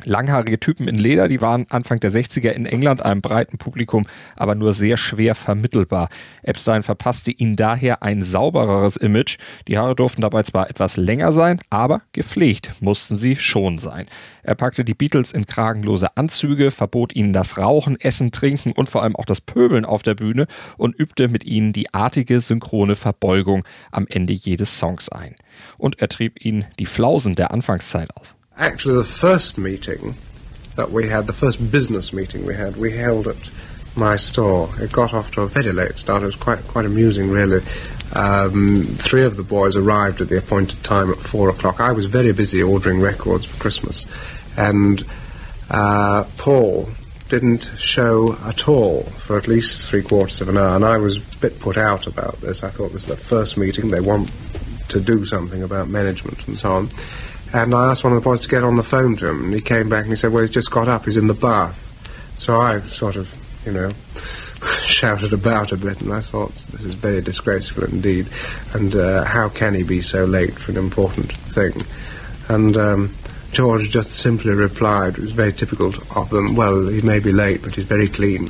Langhaarige 0.03 0.59
Typen 0.59 0.89
in 0.89 0.97
Leder, 0.97 1.29
die 1.29 1.41
waren 1.41 1.67
Anfang 1.71 2.01
der 2.01 2.11
60er 2.11 2.51
in 2.51 2.67
England 2.67 3.01
einem 3.01 3.23
breiten 3.23 3.59
Publikum, 3.59 4.09
aber 4.35 4.57
nur 4.57 4.73
sehr 4.73 4.97
schwer 4.97 5.37
vermittelbar. 5.37 6.09
Epstein 6.43 6.83
verpasste 6.83 7.31
ihnen 7.31 7.55
daher 7.55 8.03
ein 8.03 8.21
saubereres 8.21 8.97
Image. 8.97 9.39
Die 9.69 9.79
Haare 9.79 9.95
durften 9.95 10.21
dabei 10.21 10.43
zwar 10.43 10.69
etwas 10.69 10.97
länger 10.97 11.31
sein, 11.31 11.61
aber 11.71 12.03
gepflegt 12.11 12.73
mussten 12.81 13.15
sie 13.15 13.37
schon 13.37 13.79
sein. 13.79 14.07
Er 14.43 14.57
packte 14.57 14.85
die 14.85 14.95
Beatles 14.95 15.31
in 15.31 15.47
kragenlose 15.47 16.17
Anzüge, 16.17 16.73
verbot 16.73 17.15
ihnen 17.15 17.33
das 17.33 17.57
Rauchen, 17.57 17.99
Essen, 18.01 18.33
Trinken 18.33 18.73
und 18.73 18.89
vor 18.89 19.05
allem 19.05 19.15
auch 19.15 19.25
das 19.25 19.41
Pöbeln 19.41 19.85
auf 19.85 20.03
der 20.03 20.17
Bühne 20.17 20.49
und 20.77 20.99
übte 20.99 21.29
mit 21.29 21.45
ihnen 21.45 21.73
die 21.73 21.95
artige 21.95 22.41
synchrone 22.41 22.97
Verbeugung 22.97 23.65
am 23.93 24.09
Ende 24.09 24.33
jedes 24.33 24.77
Songs 24.77 25.09
ein. 25.09 25.37
Und 25.79 26.01
er 26.01 26.09
trieb 26.09 26.45
ihnen 26.45 26.65
die 26.81 26.87
Flausen 26.87 27.37
der 27.37 27.53
Anfangszeit 27.53 28.09
aus. 28.17 28.35
Actually, 28.57 28.95
the 28.95 29.05
first 29.05 29.59
meeting 29.59 30.15
that 30.77 30.93
we 30.93 31.09
had, 31.09 31.27
the 31.27 31.33
first 31.33 31.71
business 31.73 32.13
meeting 32.13 32.47
we 32.47 32.55
had, 32.55 32.77
we 32.77 32.97
held 32.97 33.27
at 33.27 33.51
my 33.97 34.15
store. 34.15 34.71
It 34.79 34.93
got 34.93 35.13
off 35.13 35.33
to 35.33 35.43
a 35.43 35.49
very 35.49 35.73
late 35.73 35.99
start. 35.99 36.23
It 36.23 36.27
was 36.27 36.37
quite 36.37 36.67
quite 36.69 36.87
amusing, 36.87 37.31
really. 37.31 37.63
Um, 38.13 38.85
three 39.01 39.25
of 39.25 39.37
the 39.37 39.43
boys 39.43 39.75
arrived 39.75 40.21
at 40.21 40.29
the 40.29 40.39
appointed 40.39 40.85
time 40.85 41.11
at 41.11 41.17
four 41.17 41.49
o'clock. 41.49 41.81
I 41.81 41.91
was 41.91 42.07
very 42.07 42.33
busy 42.33 42.63
ordering 42.63 43.01
records 43.01 43.45
for 43.45 43.61
Christmas, 43.61 44.07
and 44.57 45.05
uh, 45.69 46.25
Paul 46.37 46.89
didn't 47.29 47.73
show 47.77 48.37
at 48.45 48.69
all 48.69 49.03
for 49.03 49.37
at 49.37 49.49
least 49.49 49.89
three 49.89 50.03
quarters 50.03 50.41
of 50.41 50.49
an 50.49 50.59
hour, 50.59 50.77
and 50.77 50.85
I 50.85 50.99
was 50.99 51.17
a 51.17 51.39
bit 51.41 51.59
put 51.59 51.77
out 51.77 52.07
about 52.07 52.41
this. 52.41 52.63
I 52.63 52.71
thought 52.71 52.93
this 52.93 53.03
is 53.03 53.09
the 53.09 53.17
first 53.17 53.57
meeting; 53.57 53.89
they 53.89 54.01
want 54.01 54.31
to 54.91 55.01
do 55.01 55.25
something 55.25 55.65
about 55.65 55.89
management 55.89 56.47
and 56.47 56.57
so 56.57 56.73
on. 56.73 56.91
And 57.55 57.73
I 57.73 57.93
asked 57.93 58.03
one 58.03 58.13
of 58.13 58.21
the 58.21 58.25
boys 58.25 58.41
to 58.41 58.49
get 58.49 58.65
on 58.65 58.75
the 58.75 58.83
phone 58.83 59.15
to 59.19 59.29
him, 59.29 59.45
and 59.45 59.55
he 59.55 59.61
came 59.61 59.89
back 59.89 60.03
and 60.03 60.11
he 60.11 60.17
said, 60.17 60.33
"Well, 60.33 60.43
he's 60.43 60.51
just 60.51 60.73
got 60.73 60.89
up. 60.89 61.05
He's 61.05 61.17
in 61.17 61.29
the 61.29 61.35
bath." 61.35 61.93
So 62.37 62.61
I 62.61 62.81
sort 62.81 63.15
of, 63.15 63.33
you 63.65 63.71
know, 63.71 63.91
shouted 64.85 65.33
about 65.33 65.71
a 65.71 65.77
bit, 65.77 66.03
and 66.03 66.13
I 66.13 66.21
thought 66.21 66.53
this 66.73 66.83
is 66.83 66.95
very 66.95 67.21
disgraceful 67.21 67.85
indeed. 67.85 68.29
And 68.73 68.97
uh, 68.97 69.23
how 69.23 69.49
can 69.49 69.75
he 69.75 69.85
be 69.85 70.03
so 70.03 70.25
late 70.25 70.59
for 70.59 70.73
an 70.73 70.79
important 70.79 71.33
thing? 71.33 71.81
And 72.49 72.77
um, 72.77 73.15
George 73.53 73.89
just 73.89 74.11
simply 74.11 74.53
replied, 74.53 75.17
it 75.17 75.21
was 75.21 75.31
very 75.31 75.53
typical 75.53 75.95
of 76.17 76.31
them. 76.31 76.57
Well, 76.57 76.89
he 76.89 77.03
may 77.03 77.21
be 77.21 77.31
late, 77.31 77.63
but 77.63 77.77
he's 77.77 77.85
very 77.85 78.09
clean. 78.09 78.49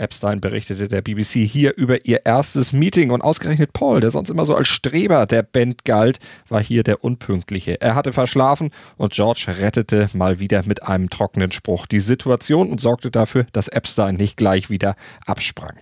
Epstein 0.00 0.40
berichtete 0.40 0.88
der 0.88 1.02
BBC 1.02 1.46
hier 1.46 1.76
über 1.76 2.04
ihr 2.06 2.24
erstes 2.24 2.72
Meeting 2.72 3.10
und 3.10 3.20
ausgerechnet 3.20 3.72
Paul, 3.72 4.00
der 4.00 4.10
sonst 4.10 4.30
immer 4.30 4.44
so 4.44 4.54
als 4.54 4.68
Streber 4.68 5.26
der 5.26 5.42
Band 5.42 5.84
galt, 5.84 6.18
war 6.48 6.62
hier 6.62 6.82
der 6.82 7.04
Unpünktliche. 7.04 7.80
Er 7.80 7.94
hatte 7.94 8.12
verschlafen 8.12 8.70
und 8.96 9.12
George 9.12 9.46
rettete 9.48 10.08
mal 10.14 10.40
wieder 10.40 10.62
mit 10.66 10.82
einem 10.82 11.10
trockenen 11.10 11.52
Spruch 11.52 11.86
die 11.86 12.00
Situation 12.00 12.70
und 12.70 12.80
sorgte 12.80 13.10
dafür, 13.10 13.46
dass 13.52 13.68
Epstein 13.68 14.16
nicht 14.16 14.36
gleich 14.36 14.70
wieder 14.70 14.96
absprang. 15.26 15.76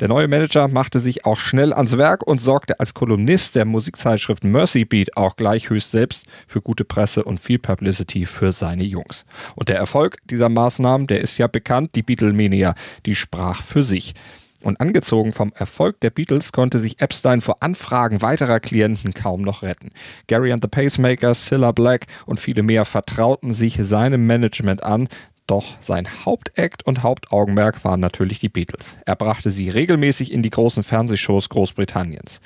Der 0.00 0.08
neue 0.08 0.28
Manager 0.28 0.68
machte 0.68 0.98
sich 0.98 1.24
auch 1.26 1.36
schnell 1.36 1.72
ans 1.72 1.98
Werk 1.98 2.26
und 2.26 2.40
sorgte 2.40 2.80
als 2.80 2.94
Kolumnist 2.94 3.56
der 3.56 3.64
Musikzeitschrift 3.64 4.44
Mercy 4.44 4.84
Beat 4.84 5.16
auch 5.16 5.36
gleich 5.36 5.70
höchst 5.70 5.90
selbst 5.90 6.26
für 6.46 6.60
gute 6.60 6.84
Presse 6.84 7.24
und 7.24 7.40
viel 7.40 7.58
Publicity 7.58 8.26
für 8.26 8.52
seine 8.52 8.84
Jungs. 8.84 9.24
Und 9.54 9.68
der 9.68 9.76
Erfolg 9.76 10.16
dieser 10.24 10.48
Maßnahmen, 10.48 11.06
der 11.06 11.20
ist 11.20 11.38
ja 11.38 11.46
bekannt, 11.46 11.94
die 11.94 12.02
Beatlemania, 12.02 12.74
die 13.06 13.14
sprach 13.14 13.57
für 13.62 13.82
sich. 13.82 14.14
Und 14.60 14.80
angezogen 14.80 15.32
vom 15.32 15.52
Erfolg 15.54 16.00
der 16.00 16.10
Beatles 16.10 16.50
konnte 16.50 16.80
sich 16.80 17.00
Epstein 17.00 17.40
vor 17.40 17.58
Anfragen 17.60 18.22
weiterer 18.22 18.58
Klienten 18.58 19.14
kaum 19.14 19.42
noch 19.42 19.62
retten. 19.62 19.92
Gary 20.26 20.52
and 20.52 20.62
the 20.62 20.68
Pacemakers, 20.68 21.46
Cilla 21.46 21.70
Black 21.70 22.06
und 22.26 22.40
viele 22.40 22.62
mehr 22.62 22.84
vertrauten 22.84 23.52
sich 23.52 23.78
seinem 23.80 24.26
Management 24.26 24.82
an, 24.82 25.08
doch 25.46 25.76
sein 25.80 26.06
Hauptakt 26.24 26.84
und 26.86 27.02
Hauptaugenmerk 27.02 27.84
waren 27.84 28.00
natürlich 28.00 28.38
die 28.38 28.50
Beatles. 28.50 28.98
Er 29.06 29.16
brachte 29.16 29.50
sie 29.50 29.70
regelmäßig 29.70 30.32
in 30.32 30.42
die 30.42 30.50
großen 30.50 30.82
Fernsehshows 30.82 31.48
Großbritanniens. 31.48 32.40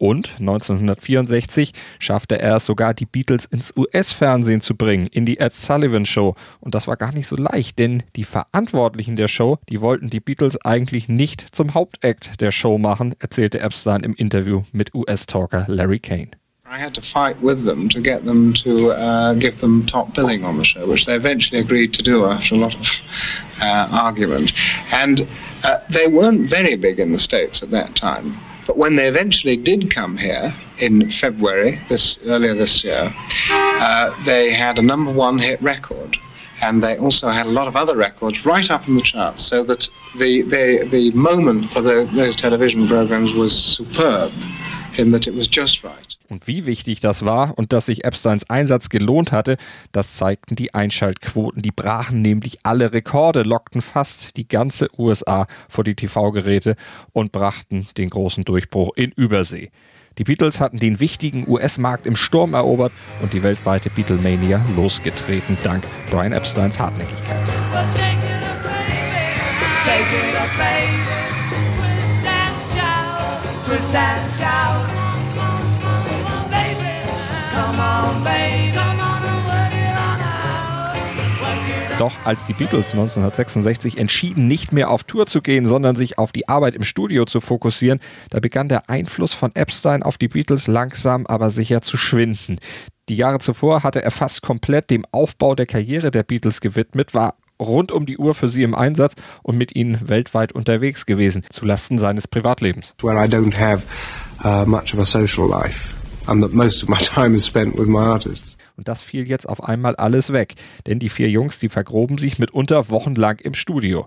Und 0.00 0.36
1964 0.40 1.72
schaffte 1.98 2.40
er 2.40 2.56
es 2.56 2.64
sogar, 2.64 2.94
die 2.94 3.04
Beatles 3.04 3.44
ins 3.44 3.76
US-Fernsehen 3.76 4.62
zu 4.62 4.74
bringen, 4.74 5.08
in 5.08 5.26
die 5.26 5.38
Ed 5.38 5.54
Sullivan 5.54 6.06
Show. 6.06 6.34
Und 6.60 6.74
das 6.74 6.88
war 6.88 6.96
gar 6.96 7.12
nicht 7.12 7.26
so 7.26 7.36
leicht, 7.36 7.78
denn 7.78 8.02
die 8.16 8.24
Verantwortlichen 8.24 9.16
der 9.16 9.28
Show, 9.28 9.58
die 9.68 9.82
wollten 9.82 10.08
die 10.08 10.20
Beatles 10.20 10.58
eigentlich 10.64 11.10
nicht 11.10 11.54
zum 11.54 11.74
Hauptakt 11.74 12.40
der 12.40 12.50
Show 12.50 12.78
machen, 12.78 13.14
erzählte 13.18 13.60
Epstein 13.60 14.00
im 14.00 14.14
Interview 14.14 14.62
mit 14.72 14.94
US-Talker 14.94 15.66
Larry 15.68 15.98
Kane. 15.98 16.30
I 16.64 16.78
had 16.78 16.94
to 16.94 17.02
fight 17.02 17.36
with 17.42 17.66
them 17.66 17.90
to 17.90 18.00
get 18.00 18.24
them 18.24 18.54
to 18.54 18.92
uh, 18.92 19.34
give 19.34 19.58
them 19.58 19.84
top 19.84 20.14
billing 20.14 20.44
on 20.44 20.56
the 20.56 20.64
show, 20.64 20.86
which 20.86 21.04
they 21.04 21.16
eventually 21.16 21.60
agreed 21.60 21.92
to 21.92 22.02
do 22.02 22.24
after 22.24 22.54
a 22.54 22.58
lot 22.58 22.74
of 22.74 22.86
uh, 23.60 23.88
argument. 23.90 24.54
And 24.92 25.28
uh, 25.62 25.80
they 25.90 26.06
weren't 26.06 26.48
very 26.48 26.76
big 26.76 27.00
in 27.00 27.12
the 27.12 27.18
States 27.18 27.62
at 27.62 27.70
that 27.72 27.96
time. 27.96 28.38
But 28.70 28.76
when 28.76 28.94
they 28.94 29.08
eventually 29.08 29.56
did 29.56 29.90
come 29.90 30.16
here 30.16 30.54
in 30.78 31.10
February, 31.10 31.80
this 31.88 32.20
earlier 32.24 32.54
this 32.54 32.84
year, 32.84 33.12
uh, 33.50 34.14
they 34.24 34.52
had 34.52 34.78
a 34.78 34.82
number 34.82 35.10
one 35.10 35.40
hit 35.40 35.60
record. 35.60 36.16
And 36.62 36.80
they 36.80 36.96
also 36.96 37.26
had 37.30 37.46
a 37.46 37.50
lot 37.50 37.66
of 37.66 37.74
other 37.74 37.96
records 37.96 38.46
right 38.46 38.70
up 38.70 38.86
in 38.86 38.94
the 38.94 39.02
charts, 39.02 39.42
so 39.42 39.64
that 39.64 39.88
the, 40.20 40.42
the, 40.42 40.88
the 40.88 41.10
moment 41.14 41.72
for 41.72 41.80
the, 41.80 42.08
those 42.14 42.36
television 42.36 42.86
programs 42.86 43.32
was 43.32 43.52
superb 43.52 44.30
Und 46.28 46.46
wie 46.46 46.66
wichtig 46.66 47.00
das 47.00 47.24
war 47.24 47.58
und 47.58 47.72
dass 47.72 47.86
sich 47.86 48.04
Epsteins 48.04 48.48
Einsatz 48.48 48.88
gelohnt 48.88 49.32
hatte, 49.32 49.56
das 49.92 50.14
zeigten 50.14 50.54
die 50.54 50.74
Einschaltquoten. 50.74 51.62
Die 51.62 51.72
brachen 51.72 52.22
nämlich 52.22 52.58
alle 52.62 52.92
Rekorde, 52.92 53.42
lockten 53.42 53.82
fast 53.82 54.36
die 54.36 54.46
ganze 54.46 54.88
USA 54.98 55.46
vor 55.68 55.84
die 55.84 55.94
TV-Geräte 55.94 56.76
und 57.12 57.32
brachten 57.32 57.88
den 57.96 58.10
großen 58.10 58.44
Durchbruch 58.44 58.92
in 58.96 59.10
Übersee. 59.10 59.70
Die 60.18 60.24
Beatles 60.24 60.60
hatten 60.60 60.78
den 60.78 61.00
wichtigen 61.00 61.48
US-Markt 61.48 62.06
im 62.06 62.14
Sturm 62.14 62.54
erobert 62.54 62.92
und 63.22 63.32
die 63.32 63.42
weltweite 63.42 63.90
Beatlemania 63.90 64.64
losgetreten, 64.76 65.56
dank 65.62 65.86
Brian 66.10 66.32
Epsteins 66.32 66.78
Hartnäckigkeit. 66.78 67.48
Well, 67.72 67.86
Twist 73.70 73.94
and 73.94 74.32
shout. 74.34 75.00
Doch 82.00 82.16
als 82.24 82.46
die 82.46 82.54
Beatles 82.54 82.90
1966 82.90 83.98
entschieden, 83.98 84.48
nicht 84.48 84.72
mehr 84.72 84.90
auf 84.90 85.04
Tour 85.04 85.26
zu 85.26 85.40
gehen, 85.40 85.66
sondern 85.66 85.94
sich 85.94 86.18
auf 86.18 86.32
die 86.32 86.48
Arbeit 86.48 86.74
im 86.74 86.82
Studio 86.82 87.26
zu 87.26 87.40
fokussieren, 87.40 88.00
da 88.30 88.40
begann 88.40 88.68
der 88.68 88.90
Einfluss 88.90 89.34
von 89.34 89.54
Epstein 89.54 90.02
auf 90.02 90.18
die 90.18 90.28
Beatles 90.28 90.66
langsam 90.66 91.26
aber 91.26 91.50
sicher 91.50 91.80
zu 91.80 91.96
schwinden. 91.96 92.58
Die 93.08 93.16
Jahre 93.16 93.38
zuvor 93.38 93.82
hatte 93.82 94.02
er 94.02 94.10
fast 94.10 94.40
komplett 94.42 94.90
dem 94.90 95.04
Aufbau 95.12 95.54
der 95.54 95.66
Karriere 95.66 96.10
der 96.10 96.22
Beatles 96.22 96.60
gewidmet, 96.60 97.12
war 97.12 97.34
rund 97.60 97.92
um 97.92 98.06
die 98.06 98.18
Uhr 98.18 98.34
für 98.34 98.48
sie 98.48 98.62
im 98.62 98.74
Einsatz 98.74 99.14
und 99.42 99.56
mit 99.56 99.76
ihnen 99.76 100.08
weltweit 100.08 100.52
unterwegs 100.52 101.06
gewesen, 101.06 101.44
zulasten 101.50 101.98
seines 101.98 102.26
Privatlebens. 102.26 102.94
where 103.02 103.22
I 103.22 103.28
don't 103.28 103.58
have 103.58 103.84
uh, 104.44 104.68
much 104.68 104.92
of 104.94 105.00
a 105.00 105.04
social 105.04 105.48
life, 105.48 105.94
and 106.26 106.42
that 106.42 106.52
most 106.52 106.82
of 106.82 106.88
my 106.88 106.98
time 107.02 107.36
is 107.36 107.44
spent 107.44 107.78
with 107.78 107.86
my 107.86 107.98
artists. 108.00 108.56
Und 108.76 108.88
das 108.88 109.02
fiel 109.02 109.28
jetzt 109.28 109.46
auf 109.48 109.62
einmal 109.62 109.94
alles 109.96 110.32
weg, 110.32 110.54
denn 110.86 110.98
die 110.98 111.10
vier 111.10 111.28
Jungs, 111.28 111.58
die 111.58 111.68
vergroben 111.68 112.16
sich 112.16 112.38
mitunter 112.38 112.88
wochenlang 112.88 113.38
im 113.40 113.52
Studio. 113.52 114.06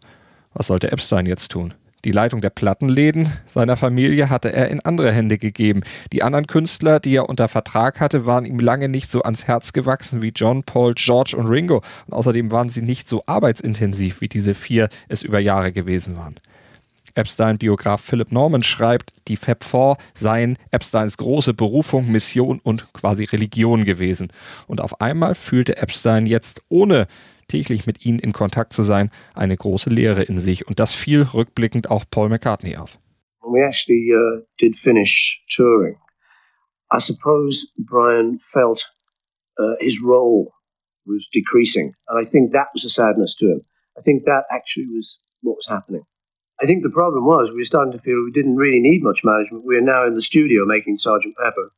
Was 0.53 0.67
sollte 0.67 0.91
Epstein 0.91 1.25
jetzt 1.27 1.51
tun? 1.51 1.74
Die 2.05 2.12
Leitung 2.12 2.41
der 2.41 2.50
Plattenläden 2.50 3.31
seiner 3.45 3.77
Familie 3.77 4.29
hatte 4.29 4.51
er 4.51 4.67
in 4.69 4.81
andere 4.81 5.13
Hände 5.13 5.38
gegeben. 5.38 5.83
Die 6.12 6.22
anderen 6.22 6.48
Künstler, 6.48 7.00
die 7.00 7.15
er 7.15 7.29
unter 7.29 7.48
Vertrag 7.48 8.01
hatte, 8.01 8.25
waren 8.25 8.45
ihm 8.45 8.60
lange 8.60 8.89
nicht 8.89 9.10
so 9.10 9.22
ans 9.22 9.48
Herz 9.48 9.72
gewachsen 9.72 10.22
wie 10.22 10.33
John, 10.36 10.63
Paul, 10.63 10.95
George 10.95 11.36
und 11.38 11.45
Ringo. 11.45 11.81
Und 12.07 12.13
außerdem 12.13 12.51
waren 12.51 12.67
sie 12.67 12.81
nicht 12.81 13.07
so 13.07 13.24
arbeitsintensiv, 13.25 14.19
wie 14.19 14.27
diese 14.27 14.53
vier 14.53 14.89
es 15.07 15.24
über 15.24 15.39
Jahre 15.39 15.72
gewesen 15.72 16.17
waren. 16.17 16.36
Epstein-Biograf 17.15 18.01
Philip 18.01 18.31
Norman 18.31 18.63
schreibt, 18.63 19.13
die 19.27 19.38
Fab 19.38 19.63
Four 19.63 19.98
seien 20.13 20.57
Epsteins 20.72 21.17
große 21.17 21.53
Berufung, 21.53 22.12
Mission 22.12 22.60
und 22.63 22.91
quasi 22.93 23.24
Religion 23.25 23.86
gewesen. 23.86 24.29
Und 24.67 24.81
auf 24.81 25.00
einmal 25.00 25.36
fühlte 25.36 25.77
Epstein 25.77 26.25
jetzt, 26.25 26.63
ohne 26.69 27.07
täglich 27.47 27.88
mit 27.88 28.05
ihnen 28.05 28.19
in 28.19 28.33
Kontakt 28.33 28.73
zu 28.73 28.83
sein, 28.83 29.09
eine 29.33 29.55
große 29.55 29.89
Leere 29.89 30.23
in 30.23 30.39
sich. 30.39 30.67
Und 30.67 30.79
das 30.79 30.93
fiel 30.93 31.23
rückblickend 31.33 31.89
auch 31.91 32.05
Paul 32.09 32.29
McCartney 32.29 32.77
auf. 32.77 33.00
We 33.45 33.62
actually 33.63 34.13
uh, 34.13 34.41
did 34.59 34.77
finish 34.77 35.41
touring, 35.55 35.97
I 36.93 37.00
suppose 37.00 37.67
Brian 37.77 38.39
felt 38.51 38.83
uh, 39.59 39.75
his 39.79 40.00
role 40.01 40.53
was 41.05 41.27
decreasing. 41.33 41.93
And 42.07 42.19
I 42.19 42.29
think 42.29 42.53
that 42.53 42.67
was 42.73 42.85
a 42.85 42.89
sadness 42.89 43.35
to 43.38 43.47
him. 43.47 43.62
I 43.97 44.01
think 44.01 44.25
that 44.25 44.45
actually 44.51 44.88
was 44.88 45.19
what 45.41 45.55
was 45.55 45.67
happening. 45.67 46.03
I 46.62 46.65
think 46.65 46.83
the 46.83 46.89
problem 46.89 47.25
was 47.25 47.50
we 47.50 47.62
were 47.62 47.65
starting 47.65 47.93
to 47.93 48.00
feel 48.00 48.23
we 48.23 48.31
didn't 48.31 48.55
really 48.55 48.79
need 48.79 49.03
much 49.03 49.21
management. 49.23 49.65
We 49.65 49.75
are 49.75 49.81
now 49.81 50.05
in 50.05 50.15
the 50.15 50.21
studio 50.21 50.65
making 50.65 51.00
Sergeant 51.00 51.35
Pepper. 51.35 51.71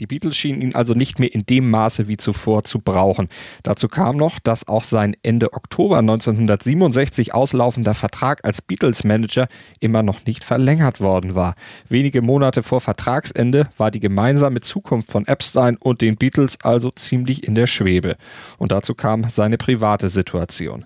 Die 0.00 0.06
Beatles 0.06 0.36
schienen 0.36 0.62
ihn 0.62 0.74
also 0.74 0.94
nicht 0.94 1.18
mehr 1.18 1.32
in 1.32 1.46
dem 1.46 1.70
Maße 1.70 2.08
wie 2.08 2.16
zuvor 2.16 2.62
zu 2.62 2.80
brauchen. 2.80 3.28
Dazu 3.62 3.88
kam 3.88 4.16
noch, 4.16 4.40
dass 4.40 4.66
auch 4.66 4.82
sein 4.82 5.16
Ende 5.22 5.52
Oktober 5.52 5.98
1967 5.98 7.34
auslaufender 7.34 7.94
Vertrag 7.94 8.44
als 8.44 8.62
Beatles-Manager 8.62 9.46
immer 9.80 10.02
noch 10.02 10.26
nicht 10.26 10.44
verlängert 10.44 11.00
worden 11.00 11.34
war. 11.34 11.54
Wenige 11.88 12.22
Monate 12.22 12.62
vor 12.62 12.80
Vertragsende 12.80 13.68
war 13.76 13.90
die 13.90 14.00
gemeinsame 14.00 14.60
Zukunft 14.60 15.10
von 15.10 15.26
Epstein 15.26 15.76
und 15.76 16.00
den 16.00 16.16
Beatles 16.16 16.58
also 16.62 16.90
ziemlich 16.90 17.46
in 17.46 17.54
der 17.54 17.66
Schwebe. 17.66 18.16
Und 18.58 18.72
dazu 18.72 18.94
kam 18.94 19.24
seine 19.24 19.56
private 19.56 20.08
Situation. 20.08 20.84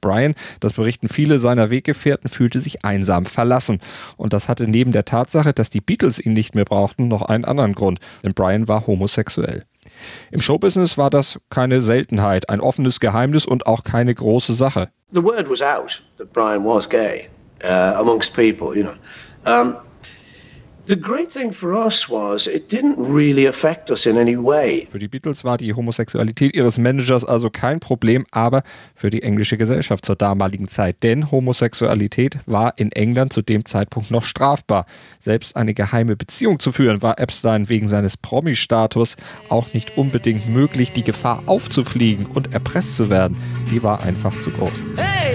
Brian, 0.00 0.34
das 0.60 0.72
berichten 0.72 1.08
viele 1.08 1.38
seiner 1.38 1.70
Weggefährten, 1.70 2.30
fühlte 2.30 2.60
sich 2.60 2.84
einsam, 2.84 3.26
verlassen. 3.26 3.78
Und 4.16 4.32
das 4.32 4.48
hatte 4.48 4.68
neben 4.68 4.92
der 4.92 5.04
Tatsache, 5.04 5.52
dass 5.52 5.70
die 5.70 5.80
Beatles 5.80 6.18
ihn 6.18 6.32
nicht 6.32 6.54
mehr 6.54 6.64
brauchten, 6.64 7.08
noch 7.08 7.22
einen 7.22 7.44
anderen 7.44 7.74
Grund. 7.74 8.00
Denn 8.24 8.34
Brian 8.34 8.68
war 8.68 8.86
homosexuell. 8.86 9.64
Im 10.30 10.40
Showbusiness 10.40 10.98
war 10.98 11.10
das 11.10 11.38
keine 11.50 11.80
Seltenheit, 11.80 12.48
ein 12.48 12.60
offenes 12.60 13.00
Geheimnis 13.00 13.46
und 13.46 13.66
auch 13.66 13.84
keine 13.84 14.14
große 14.14 14.54
Sache. 14.54 14.88
The 15.12 15.22
word 15.22 15.50
was 15.50 15.60
out 15.60 16.02
that 16.18 16.32
Brian 16.32 16.64
was 16.64 16.88
gay 16.88 17.28
uh, 17.64 17.98
amongst 17.98 18.32
people, 18.34 18.76
you 18.76 18.84
know. 18.84 18.94
Um, 19.44 19.76
Für 24.90 24.98
die 24.98 25.08
Beatles 25.08 25.44
war 25.44 25.56
die 25.56 25.74
Homosexualität 25.74 26.56
ihres 26.56 26.78
Managers 26.78 27.24
also 27.24 27.50
kein 27.50 27.80
Problem, 27.80 28.26
aber 28.30 28.62
für 28.94 29.10
die 29.10 29.22
englische 29.22 29.56
Gesellschaft 29.56 30.04
zur 30.04 30.16
damaligen 30.16 30.68
Zeit. 30.68 31.02
Denn 31.02 31.30
Homosexualität 31.30 32.38
war 32.46 32.74
in 32.76 32.92
England 32.92 33.32
zu 33.32 33.42
dem 33.42 33.64
Zeitpunkt 33.64 34.10
noch 34.10 34.24
strafbar. 34.24 34.86
Selbst 35.18 35.56
eine 35.56 35.74
geheime 35.74 36.16
Beziehung 36.16 36.58
zu 36.58 36.72
führen, 36.72 37.02
war 37.02 37.18
Epstein 37.18 37.68
wegen 37.68 37.88
seines 37.88 38.16
Promi-Status 38.16 39.16
auch 39.48 39.72
nicht 39.74 39.96
unbedingt 39.96 40.48
möglich. 40.48 40.92
Die 40.92 41.04
Gefahr 41.04 41.42
aufzufliegen 41.46 42.26
und 42.26 42.52
erpresst 42.52 42.96
zu 42.96 43.10
werden, 43.10 43.36
die 43.70 43.82
war 43.82 44.02
einfach 44.02 44.38
zu 44.40 44.50
groß. 44.50 44.84
Hey, 44.96 45.34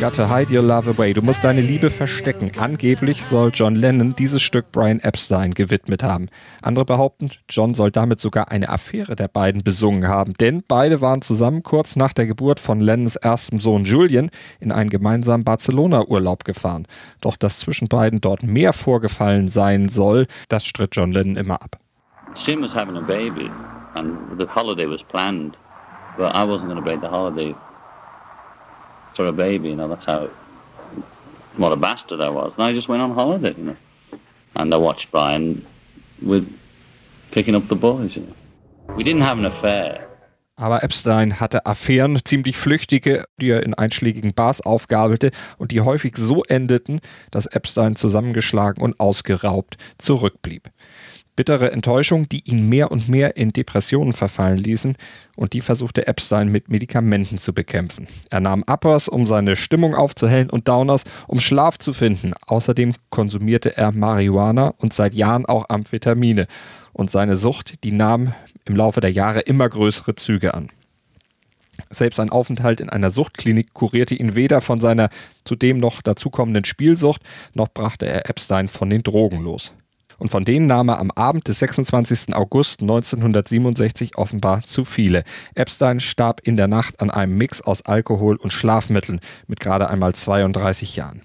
you've 0.00 0.06
got 0.06 0.14
to 0.14 0.34
hide 0.34 0.50
your 0.50 0.62
love 0.62 0.88
away. 0.88 1.12
Du 1.12 1.20
musst 1.20 1.44
deine 1.44 1.60
Liebe 1.60 1.90
verstecken. 1.90 2.50
Angeblich 2.58 3.22
soll 3.22 3.50
John 3.52 3.74
Lennon 3.74 4.14
dieses 4.16 4.40
Stück 4.40 4.72
Brian 4.72 4.98
Epstein 5.00 5.52
gewidmet 5.52 6.02
haben. 6.02 6.28
Andere 6.62 6.86
behaupten, 6.86 7.30
John 7.50 7.74
soll 7.74 7.90
damit 7.90 8.18
sogar 8.18 8.50
eine 8.50 8.70
Affäre 8.70 9.14
der 9.14 9.28
beiden 9.28 9.62
besungen 9.62 10.08
haben. 10.08 10.32
Denn 10.40 10.62
beide 10.66 11.02
waren 11.02 11.20
zusammen 11.20 11.62
kurz 11.62 11.96
nach 11.96 12.14
der 12.14 12.26
Geburt 12.26 12.60
von 12.60 12.80
Lennons 12.80 13.16
erstem 13.16 13.60
Sohn 13.60 13.84
Julian 13.84 14.30
in 14.58 14.72
einen 14.72 14.88
gemeinsamen 14.88 15.44
Barcelona-Urlaub 15.44 16.44
gefahren. 16.44 16.86
Doch 17.20 17.36
dass 17.36 17.60
zwischen 17.60 17.88
beiden 17.88 18.22
dort 18.22 18.42
mehr 18.42 18.72
vorgefallen 18.72 19.48
sein 19.48 19.90
soll, 19.90 20.26
das 20.48 20.64
stritt 20.64 20.96
John 20.96 21.12
Lennon 21.12 21.36
immer 21.36 21.60
ab. 21.60 21.76
Sim 22.34 22.62
was 22.62 22.72
having 22.72 22.96
a 22.96 23.02
baby, 23.02 23.50
and 23.94 24.16
the 24.38 24.46
holiday 24.46 24.86
was 24.86 25.02
planned, 25.10 25.58
but 26.16 26.32
I 26.32 26.44
wasn't 26.44 26.68
going 26.68 26.76
to 26.76 26.82
break 26.82 27.02
the 27.02 27.08
holiday 27.08 27.54
for 29.14 29.26
a 29.26 29.32
baby. 29.32 29.70
You 29.70 29.76
know, 29.76 29.88
that's 29.88 30.04
how 30.04 30.30
what 31.56 31.72
a 31.72 31.76
bastard 31.76 32.20
I 32.20 32.30
was. 32.30 32.52
And 32.56 32.64
I 32.64 32.72
just 32.72 32.88
went 32.88 33.02
on 33.02 33.12
holiday, 33.12 33.54
you 33.56 33.64
know, 33.64 33.76
and 34.56 34.72
I 34.74 34.76
watched 34.76 35.10
Brian 35.10 35.64
with 36.22 36.46
picking 37.30 37.54
up 37.54 37.68
the 37.68 37.76
boys. 37.76 38.16
You 38.16 38.22
know, 38.22 38.94
we 38.96 39.04
didn't 39.04 39.22
have 39.22 39.38
an 39.38 39.46
affair. 39.46 40.06
Aber 40.56 40.82
Epstein 40.82 41.40
hatte 41.40 41.64
Affären, 41.64 42.18
ziemlich 42.22 42.58
flüchtige, 42.58 43.24
die 43.40 43.48
er 43.48 43.62
in 43.62 43.72
einschlägigen 43.72 44.34
Bars 44.34 44.60
aufgabelte 44.60 45.30
und 45.56 45.70
die 45.70 45.80
häufig 45.80 46.18
so 46.18 46.42
endeten, 46.44 47.00
dass 47.30 47.46
Epstein 47.46 47.96
zusammengeschlagen 47.96 48.82
und 48.82 49.00
ausgeraubt 49.00 49.78
zurückblieb. 49.96 50.68
Bittere 51.36 51.72
Enttäuschung, 51.72 52.28
die 52.28 52.42
ihn 52.44 52.68
mehr 52.68 52.90
und 52.90 53.08
mehr 53.08 53.36
in 53.36 53.52
Depressionen 53.52 54.12
verfallen 54.12 54.58
ließen 54.58 54.96
und 55.36 55.52
die 55.52 55.60
versuchte 55.60 56.06
Epstein 56.06 56.52
mit 56.52 56.68
Medikamenten 56.68 57.38
zu 57.38 57.54
bekämpfen. 57.54 58.06
Er 58.30 58.40
nahm 58.40 58.62
Uppers, 58.66 59.08
um 59.08 59.26
seine 59.26 59.56
Stimmung 59.56 59.94
aufzuhellen 59.94 60.50
und 60.50 60.68
Downers, 60.68 61.04
um 61.26 61.40
Schlaf 61.40 61.78
zu 61.78 61.92
finden. 61.92 62.34
Außerdem 62.46 62.94
konsumierte 63.08 63.76
er 63.76 63.92
Marihuana 63.92 64.74
und 64.78 64.92
seit 64.92 65.14
Jahren 65.14 65.46
auch 65.46 65.68
Amphetamine. 65.68 66.46
Und 66.92 67.10
seine 67.10 67.36
Sucht, 67.36 67.84
die 67.84 67.92
nahm 67.92 68.34
im 68.64 68.76
Laufe 68.76 69.00
der 69.00 69.12
Jahre 69.12 69.40
immer 69.40 69.68
größere 69.68 70.16
Züge 70.16 70.52
an. 70.54 70.68
Selbst 71.88 72.20
ein 72.20 72.30
Aufenthalt 72.30 72.80
in 72.80 72.90
einer 72.90 73.10
Suchtklinik 73.10 73.72
kurierte 73.72 74.14
ihn 74.14 74.34
weder 74.34 74.60
von 74.60 74.80
seiner 74.80 75.08
zudem 75.44 75.78
noch 75.78 76.02
dazukommenden 76.02 76.64
Spielsucht, 76.64 77.22
noch 77.54 77.68
brachte 77.68 78.06
er 78.06 78.28
Epstein 78.28 78.68
von 78.68 78.90
den 78.90 79.02
Drogen 79.02 79.40
los. 79.40 79.72
Und 80.20 80.28
von 80.28 80.44
denen 80.44 80.66
nahm 80.66 80.90
er 80.90 81.00
am 81.00 81.10
Abend 81.10 81.48
des 81.48 81.58
26. 81.60 82.34
August 82.34 82.82
1967 82.82 84.18
offenbar 84.18 84.62
zu 84.62 84.84
viele. 84.84 85.24
Epstein 85.54 85.98
starb 85.98 86.42
in 86.44 86.58
der 86.58 86.68
Nacht 86.68 87.00
an 87.00 87.10
einem 87.10 87.38
Mix 87.38 87.62
aus 87.62 87.82
Alkohol 87.82 88.36
und 88.36 88.52
Schlafmitteln 88.52 89.20
mit 89.46 89.60
gerade 89.60 89.88
einmal 89.88 90.14
32 90.14 90.94
Jahren. 90.94 91.22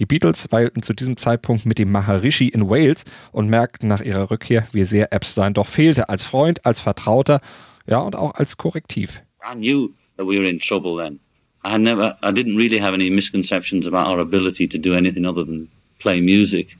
Die 0.00 0.06
Beatles 0.06 0.50
weilten 0.50 0.82
zu 0.82 0.92
diesem 0.92 1.16
Zeitpunkt 1.16 1.66
mit 1.66 1.78
dem 1.78 1.92
Maharishi 1.92 2.48
in 2.48 2.68
Wales 2.68 3.04
und 3.30 3.48
merkten 3.48 3.88
nach 3.88 4.00
ihrer 4.00 4.28
Rückkehr, 4.28 4.66
wie 4.72 4.84
sehr 4.84 5.12
Epstein 5.12 5.54
doch 5.54 5.66
fehlte, 5.66 6.08
als 6.08 6.24
Freund, 6.24 6.66
als 6.66 6.80
Vertrauter, 6.80 7.40
ja 7.86 7.98
und 7.98 8.16
auch 8.16 8.34
als 8.34 8.56
Korrektiv. 8.56 9.22
I 9.40 9.54
knew 9.54 9.90
that 10.16 10.26
we 10.26 10.36
were 10.36 10.48
in 10.48 10.58
trouble 10.58 11.02
then. 11.02 11.20
I 11.64 11.78
never, 11.78 12.16
I 12.22 12.32
didn't 12.32 12.56
really 12.56 12.80
have 12.80 12.92
any 12.92 13.08
misconceptions 13.08 13.86
about 13.86 14.10
our 14.10 14.18
ability 14.18 14.68
to 14.68 14.78
do 14.78 14.94
anything 14.94 15.24
other 15.24 15.44
than 15.44 15.68
play 16.00 16.20
music. 16.20 16.76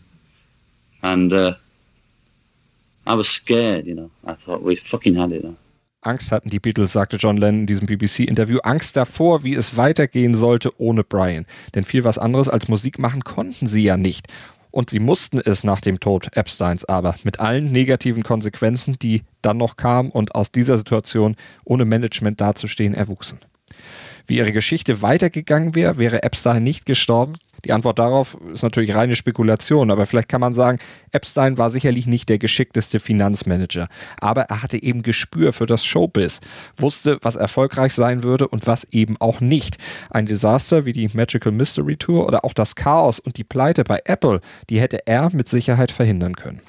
And 1.02 1.32
uh, 1.32 1.54
I 3.06 3.14
was 3.14 3.28
scared, 3.28 3.86
you 3.86 3.94
know. 3.94 4.10
I 4.24 4.34
thought 4.34 4.62
we 4.62 4.76
fucking 4.76 5.16
had 5.16 5.32
it. 5.32 5.44
Angst 6.02 6.30
hatten 6.30 6.50
die 6.50 6.60
Beatles, 6.60 6.92
sagte 6.92 7.16
John 7.16 7.36
Lennon 7.36 7.60
in 7.60 7.66
diesem 7.66 7.86
BBC-Interview. 7.86 8.58
Angst 8.62 8.96
davor, 8.96 9.44
wie 9.44 9.54
es 9.54 9.76
weitergehen 9.76 10.34
sollte 10.34 10.70
ohne 10.80 11.02
Brian. 11.02 11.46
Denn 11.74 11.84
viel 11.84 12.04
was 12.04 12.18
anderes 12.18 12.48
als 12.48 12.68
Musik 12.68 12.98
machen 12.98 13.24
konnten 13.24 13.66
sie 13.66 13.82
ja 13.82 13.96
nicht. 13.96 14.28
Und 14.70 14.90
sie 14.90 15.00
mussten 15.00 15.38
es 15.38 15.64
nach 15.64 15.80
dem 15.80 16.00
Tod 16.00 16.28
Epsteins 16.36 16.84
aber, 16.84 17.14
mit 17.24 17.40
allen 17.40 17.72
negativen 17.72 18.22
Konsequenzen, 18.22 18.98
die 19.00 19.22
dann 19.40 19.56
noch 19.56 19.76
kamen 19.76 20.10
und 20.10 20.34
aus 20.34 20.52
dieser 20.52 20.76
Situation 20.76 21.34
ohne 21.64 21.86
Management 21.86 22.40
dazustehen 22.40 22.94
erwuchsen. 22.94 23.38
Wie 24.26 24.36
ihre 24.36 24.52
Geschichte 24.52 25.02
weitergegangen 25.02 25.74
wäre, 25.74 25.98
wäre 25.98 26.22
Epstein 26.22 26.62
nicht 26.62 26.86
gestorben, 26.86 27.34
die 27.66 27.72
Antwort 27.72 27.98
darauf 27.98 28.38
ist 28.52 28.62
natürlich 28.62 28.94
reine 28.94 29.16
Spekulation, 29.16 29.90
aber 29.90 30.06
vielleicht 30.06 30.28
kann 30.28 30.40
man 30.40 30.54
sagen, 30.54 30.78
Epstein 31.10 31.58
war 31.58 31.68
sicherlich 31.68 32.06
nicht 32.06 32.28
der 32.28 32.38
geschickteste 32.38 33.00
Finanzmanager, 33.00 33.88
aber 34.20 34.42
er 34.42 34.62
hatte 34.62 34.80
eben 34.80 35.02
Gespür 35.02 35.52
für 35.52 35.66
das 35.66 35.84
Showbiz, 35.84 36.40
wusste, 36.76 37.18
was 37.22 37.34
erfolgreich 37.34 37.92
sein 37.92 38.22
würde 38.22 38.46
und 38.46 38.68
was 38.68 38.84
eben 38.92 39.16
auch 39.18 39.40
nicht. 39.40 39.78
Ein 40.10 40.26
Desaster 40.26 40.84
wie 40.84 40.92
die 40.92 41.10
Magical 41.12 41.50
Mystery 41.50 41.96
Tour 41.96 42.26
oder 42.26 42.44
auch 42.44 42.54
das 42.54 42.76
Chaos 42.76 43.18
und 43.18 43.36
die 43.36 43.44
Pleite 43.44 43.82
bei 43.82 44.00
Apple, 44.04 44.40
die 44.70 44.80
hätte 44.80 45.06
er 45.06 45.30
mit 45.32 45.48
Sicherheit 45.48 45.90
verhindern 45.90 46.36
können. 46.36 46.60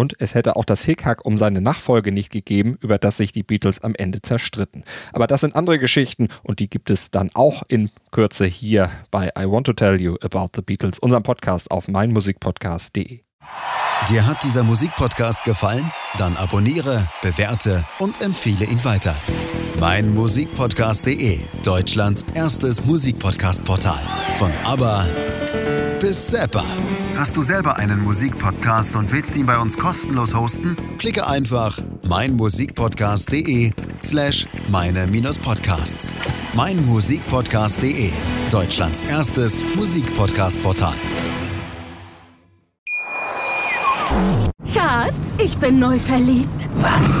Und 0.00 0.16
es 0.18 0.34
hätte 0.34 0.56
auch 0.56 0.64
das 0.64 0.82
Hickhack 0.82 1.26
um 1.26 1.36
seine 1.36 1.60
Nachfolge 1.60 2.10
nicht 2.10 2.32
gegeben, 2.32 2.78
über 2.80 2.96
das 2.96 3.18
sich 3.18 3.32
die 3.32 3.42
Beatles 3.42 3.82
am 3.82 3.94
Ende 3.94 4.22
zerstritten. 4.22 4.82
Aber 5.12 5.26
das 5.26 5.42
sind 5.42 5.54
andere 5.54 5.78
Geschichten 5.78 6.28
und 6.42 6.58
die 6.60 6.70
gibt 6.70 6.88
es 6.88 7.10
dann 7.10 7.28
auch 7.34 7.62
in 7.68 7.90
Kürze 8.10 8.46
hier 8.46 8.90
bei 9.10 9.30
I 9.38 9.44
Want 9.44 9.66
to 9.66 9.74
Tell 9.74 10.00
You 10.00 10.16
About 10.22 10.52
the 10.56 10.62
Beatles, 10.62 10.98
unserem 11.00 11.22
Podcast 11.22 11.70
auf 11.70 11.86
meinmusikpodcast.de. 11.86 13.20
Dir 14.08 14.26
hat 14.26 14.42
dieser 14.42 14.62
Musikpodcast 14.62 15.44
gefallen? 15.44 15.92
Dann 16.16 16.34
abonniere, 16.38 17.06
bewerte 17.20 17.84
und 17.98 18.22
empfehle 18.22 18.64
ihn 18.64 18.82
weiter. 18.84 19.14
Mein 19.80 20.14
Musikpodcast.de, 20.14 21.40
Deutschlands 21.62 22.24
erstes 22.32 22.86
Musikpodcast-Portal. 22.86 24.00
Von 24.38 24.50
ABBA 24.64 25.06
bis 26.00 26.28
Zappa. 26.28 26.64
Hast 27.16 27.36
du 27.36 27.42
selber 27.42 27.76
einen 27.76 28.02
Musikpodcast 28.02 28.96
und 28.96 29.12
willst 29.12 29.36
ihn 29.36 29.46
bei 29.46 29.58
uns 29.58 29.76
kostenlos 29.76 30.34
hosten? 30.34 30.76
Klicke 30.98 31.26
einfach 31.26 31.78
meinmusikpodcast.de 32.08 33.72
slash 34.00 34.46
meine-podcasts. 34.68 36.14
Meinmusikpodcast.de, 36.54 38.10
Deutschlands 38.50 39.00
erstes 39.08 39.62
Musikpodcast-Portal. 39.76 40.94
Schatz, 44.72 45.36
ich 45.38 45.56
bin 45.58 45.78
neu 45.78 45.98
verliebt. 45.98 46.68
Was? 46.76 47.20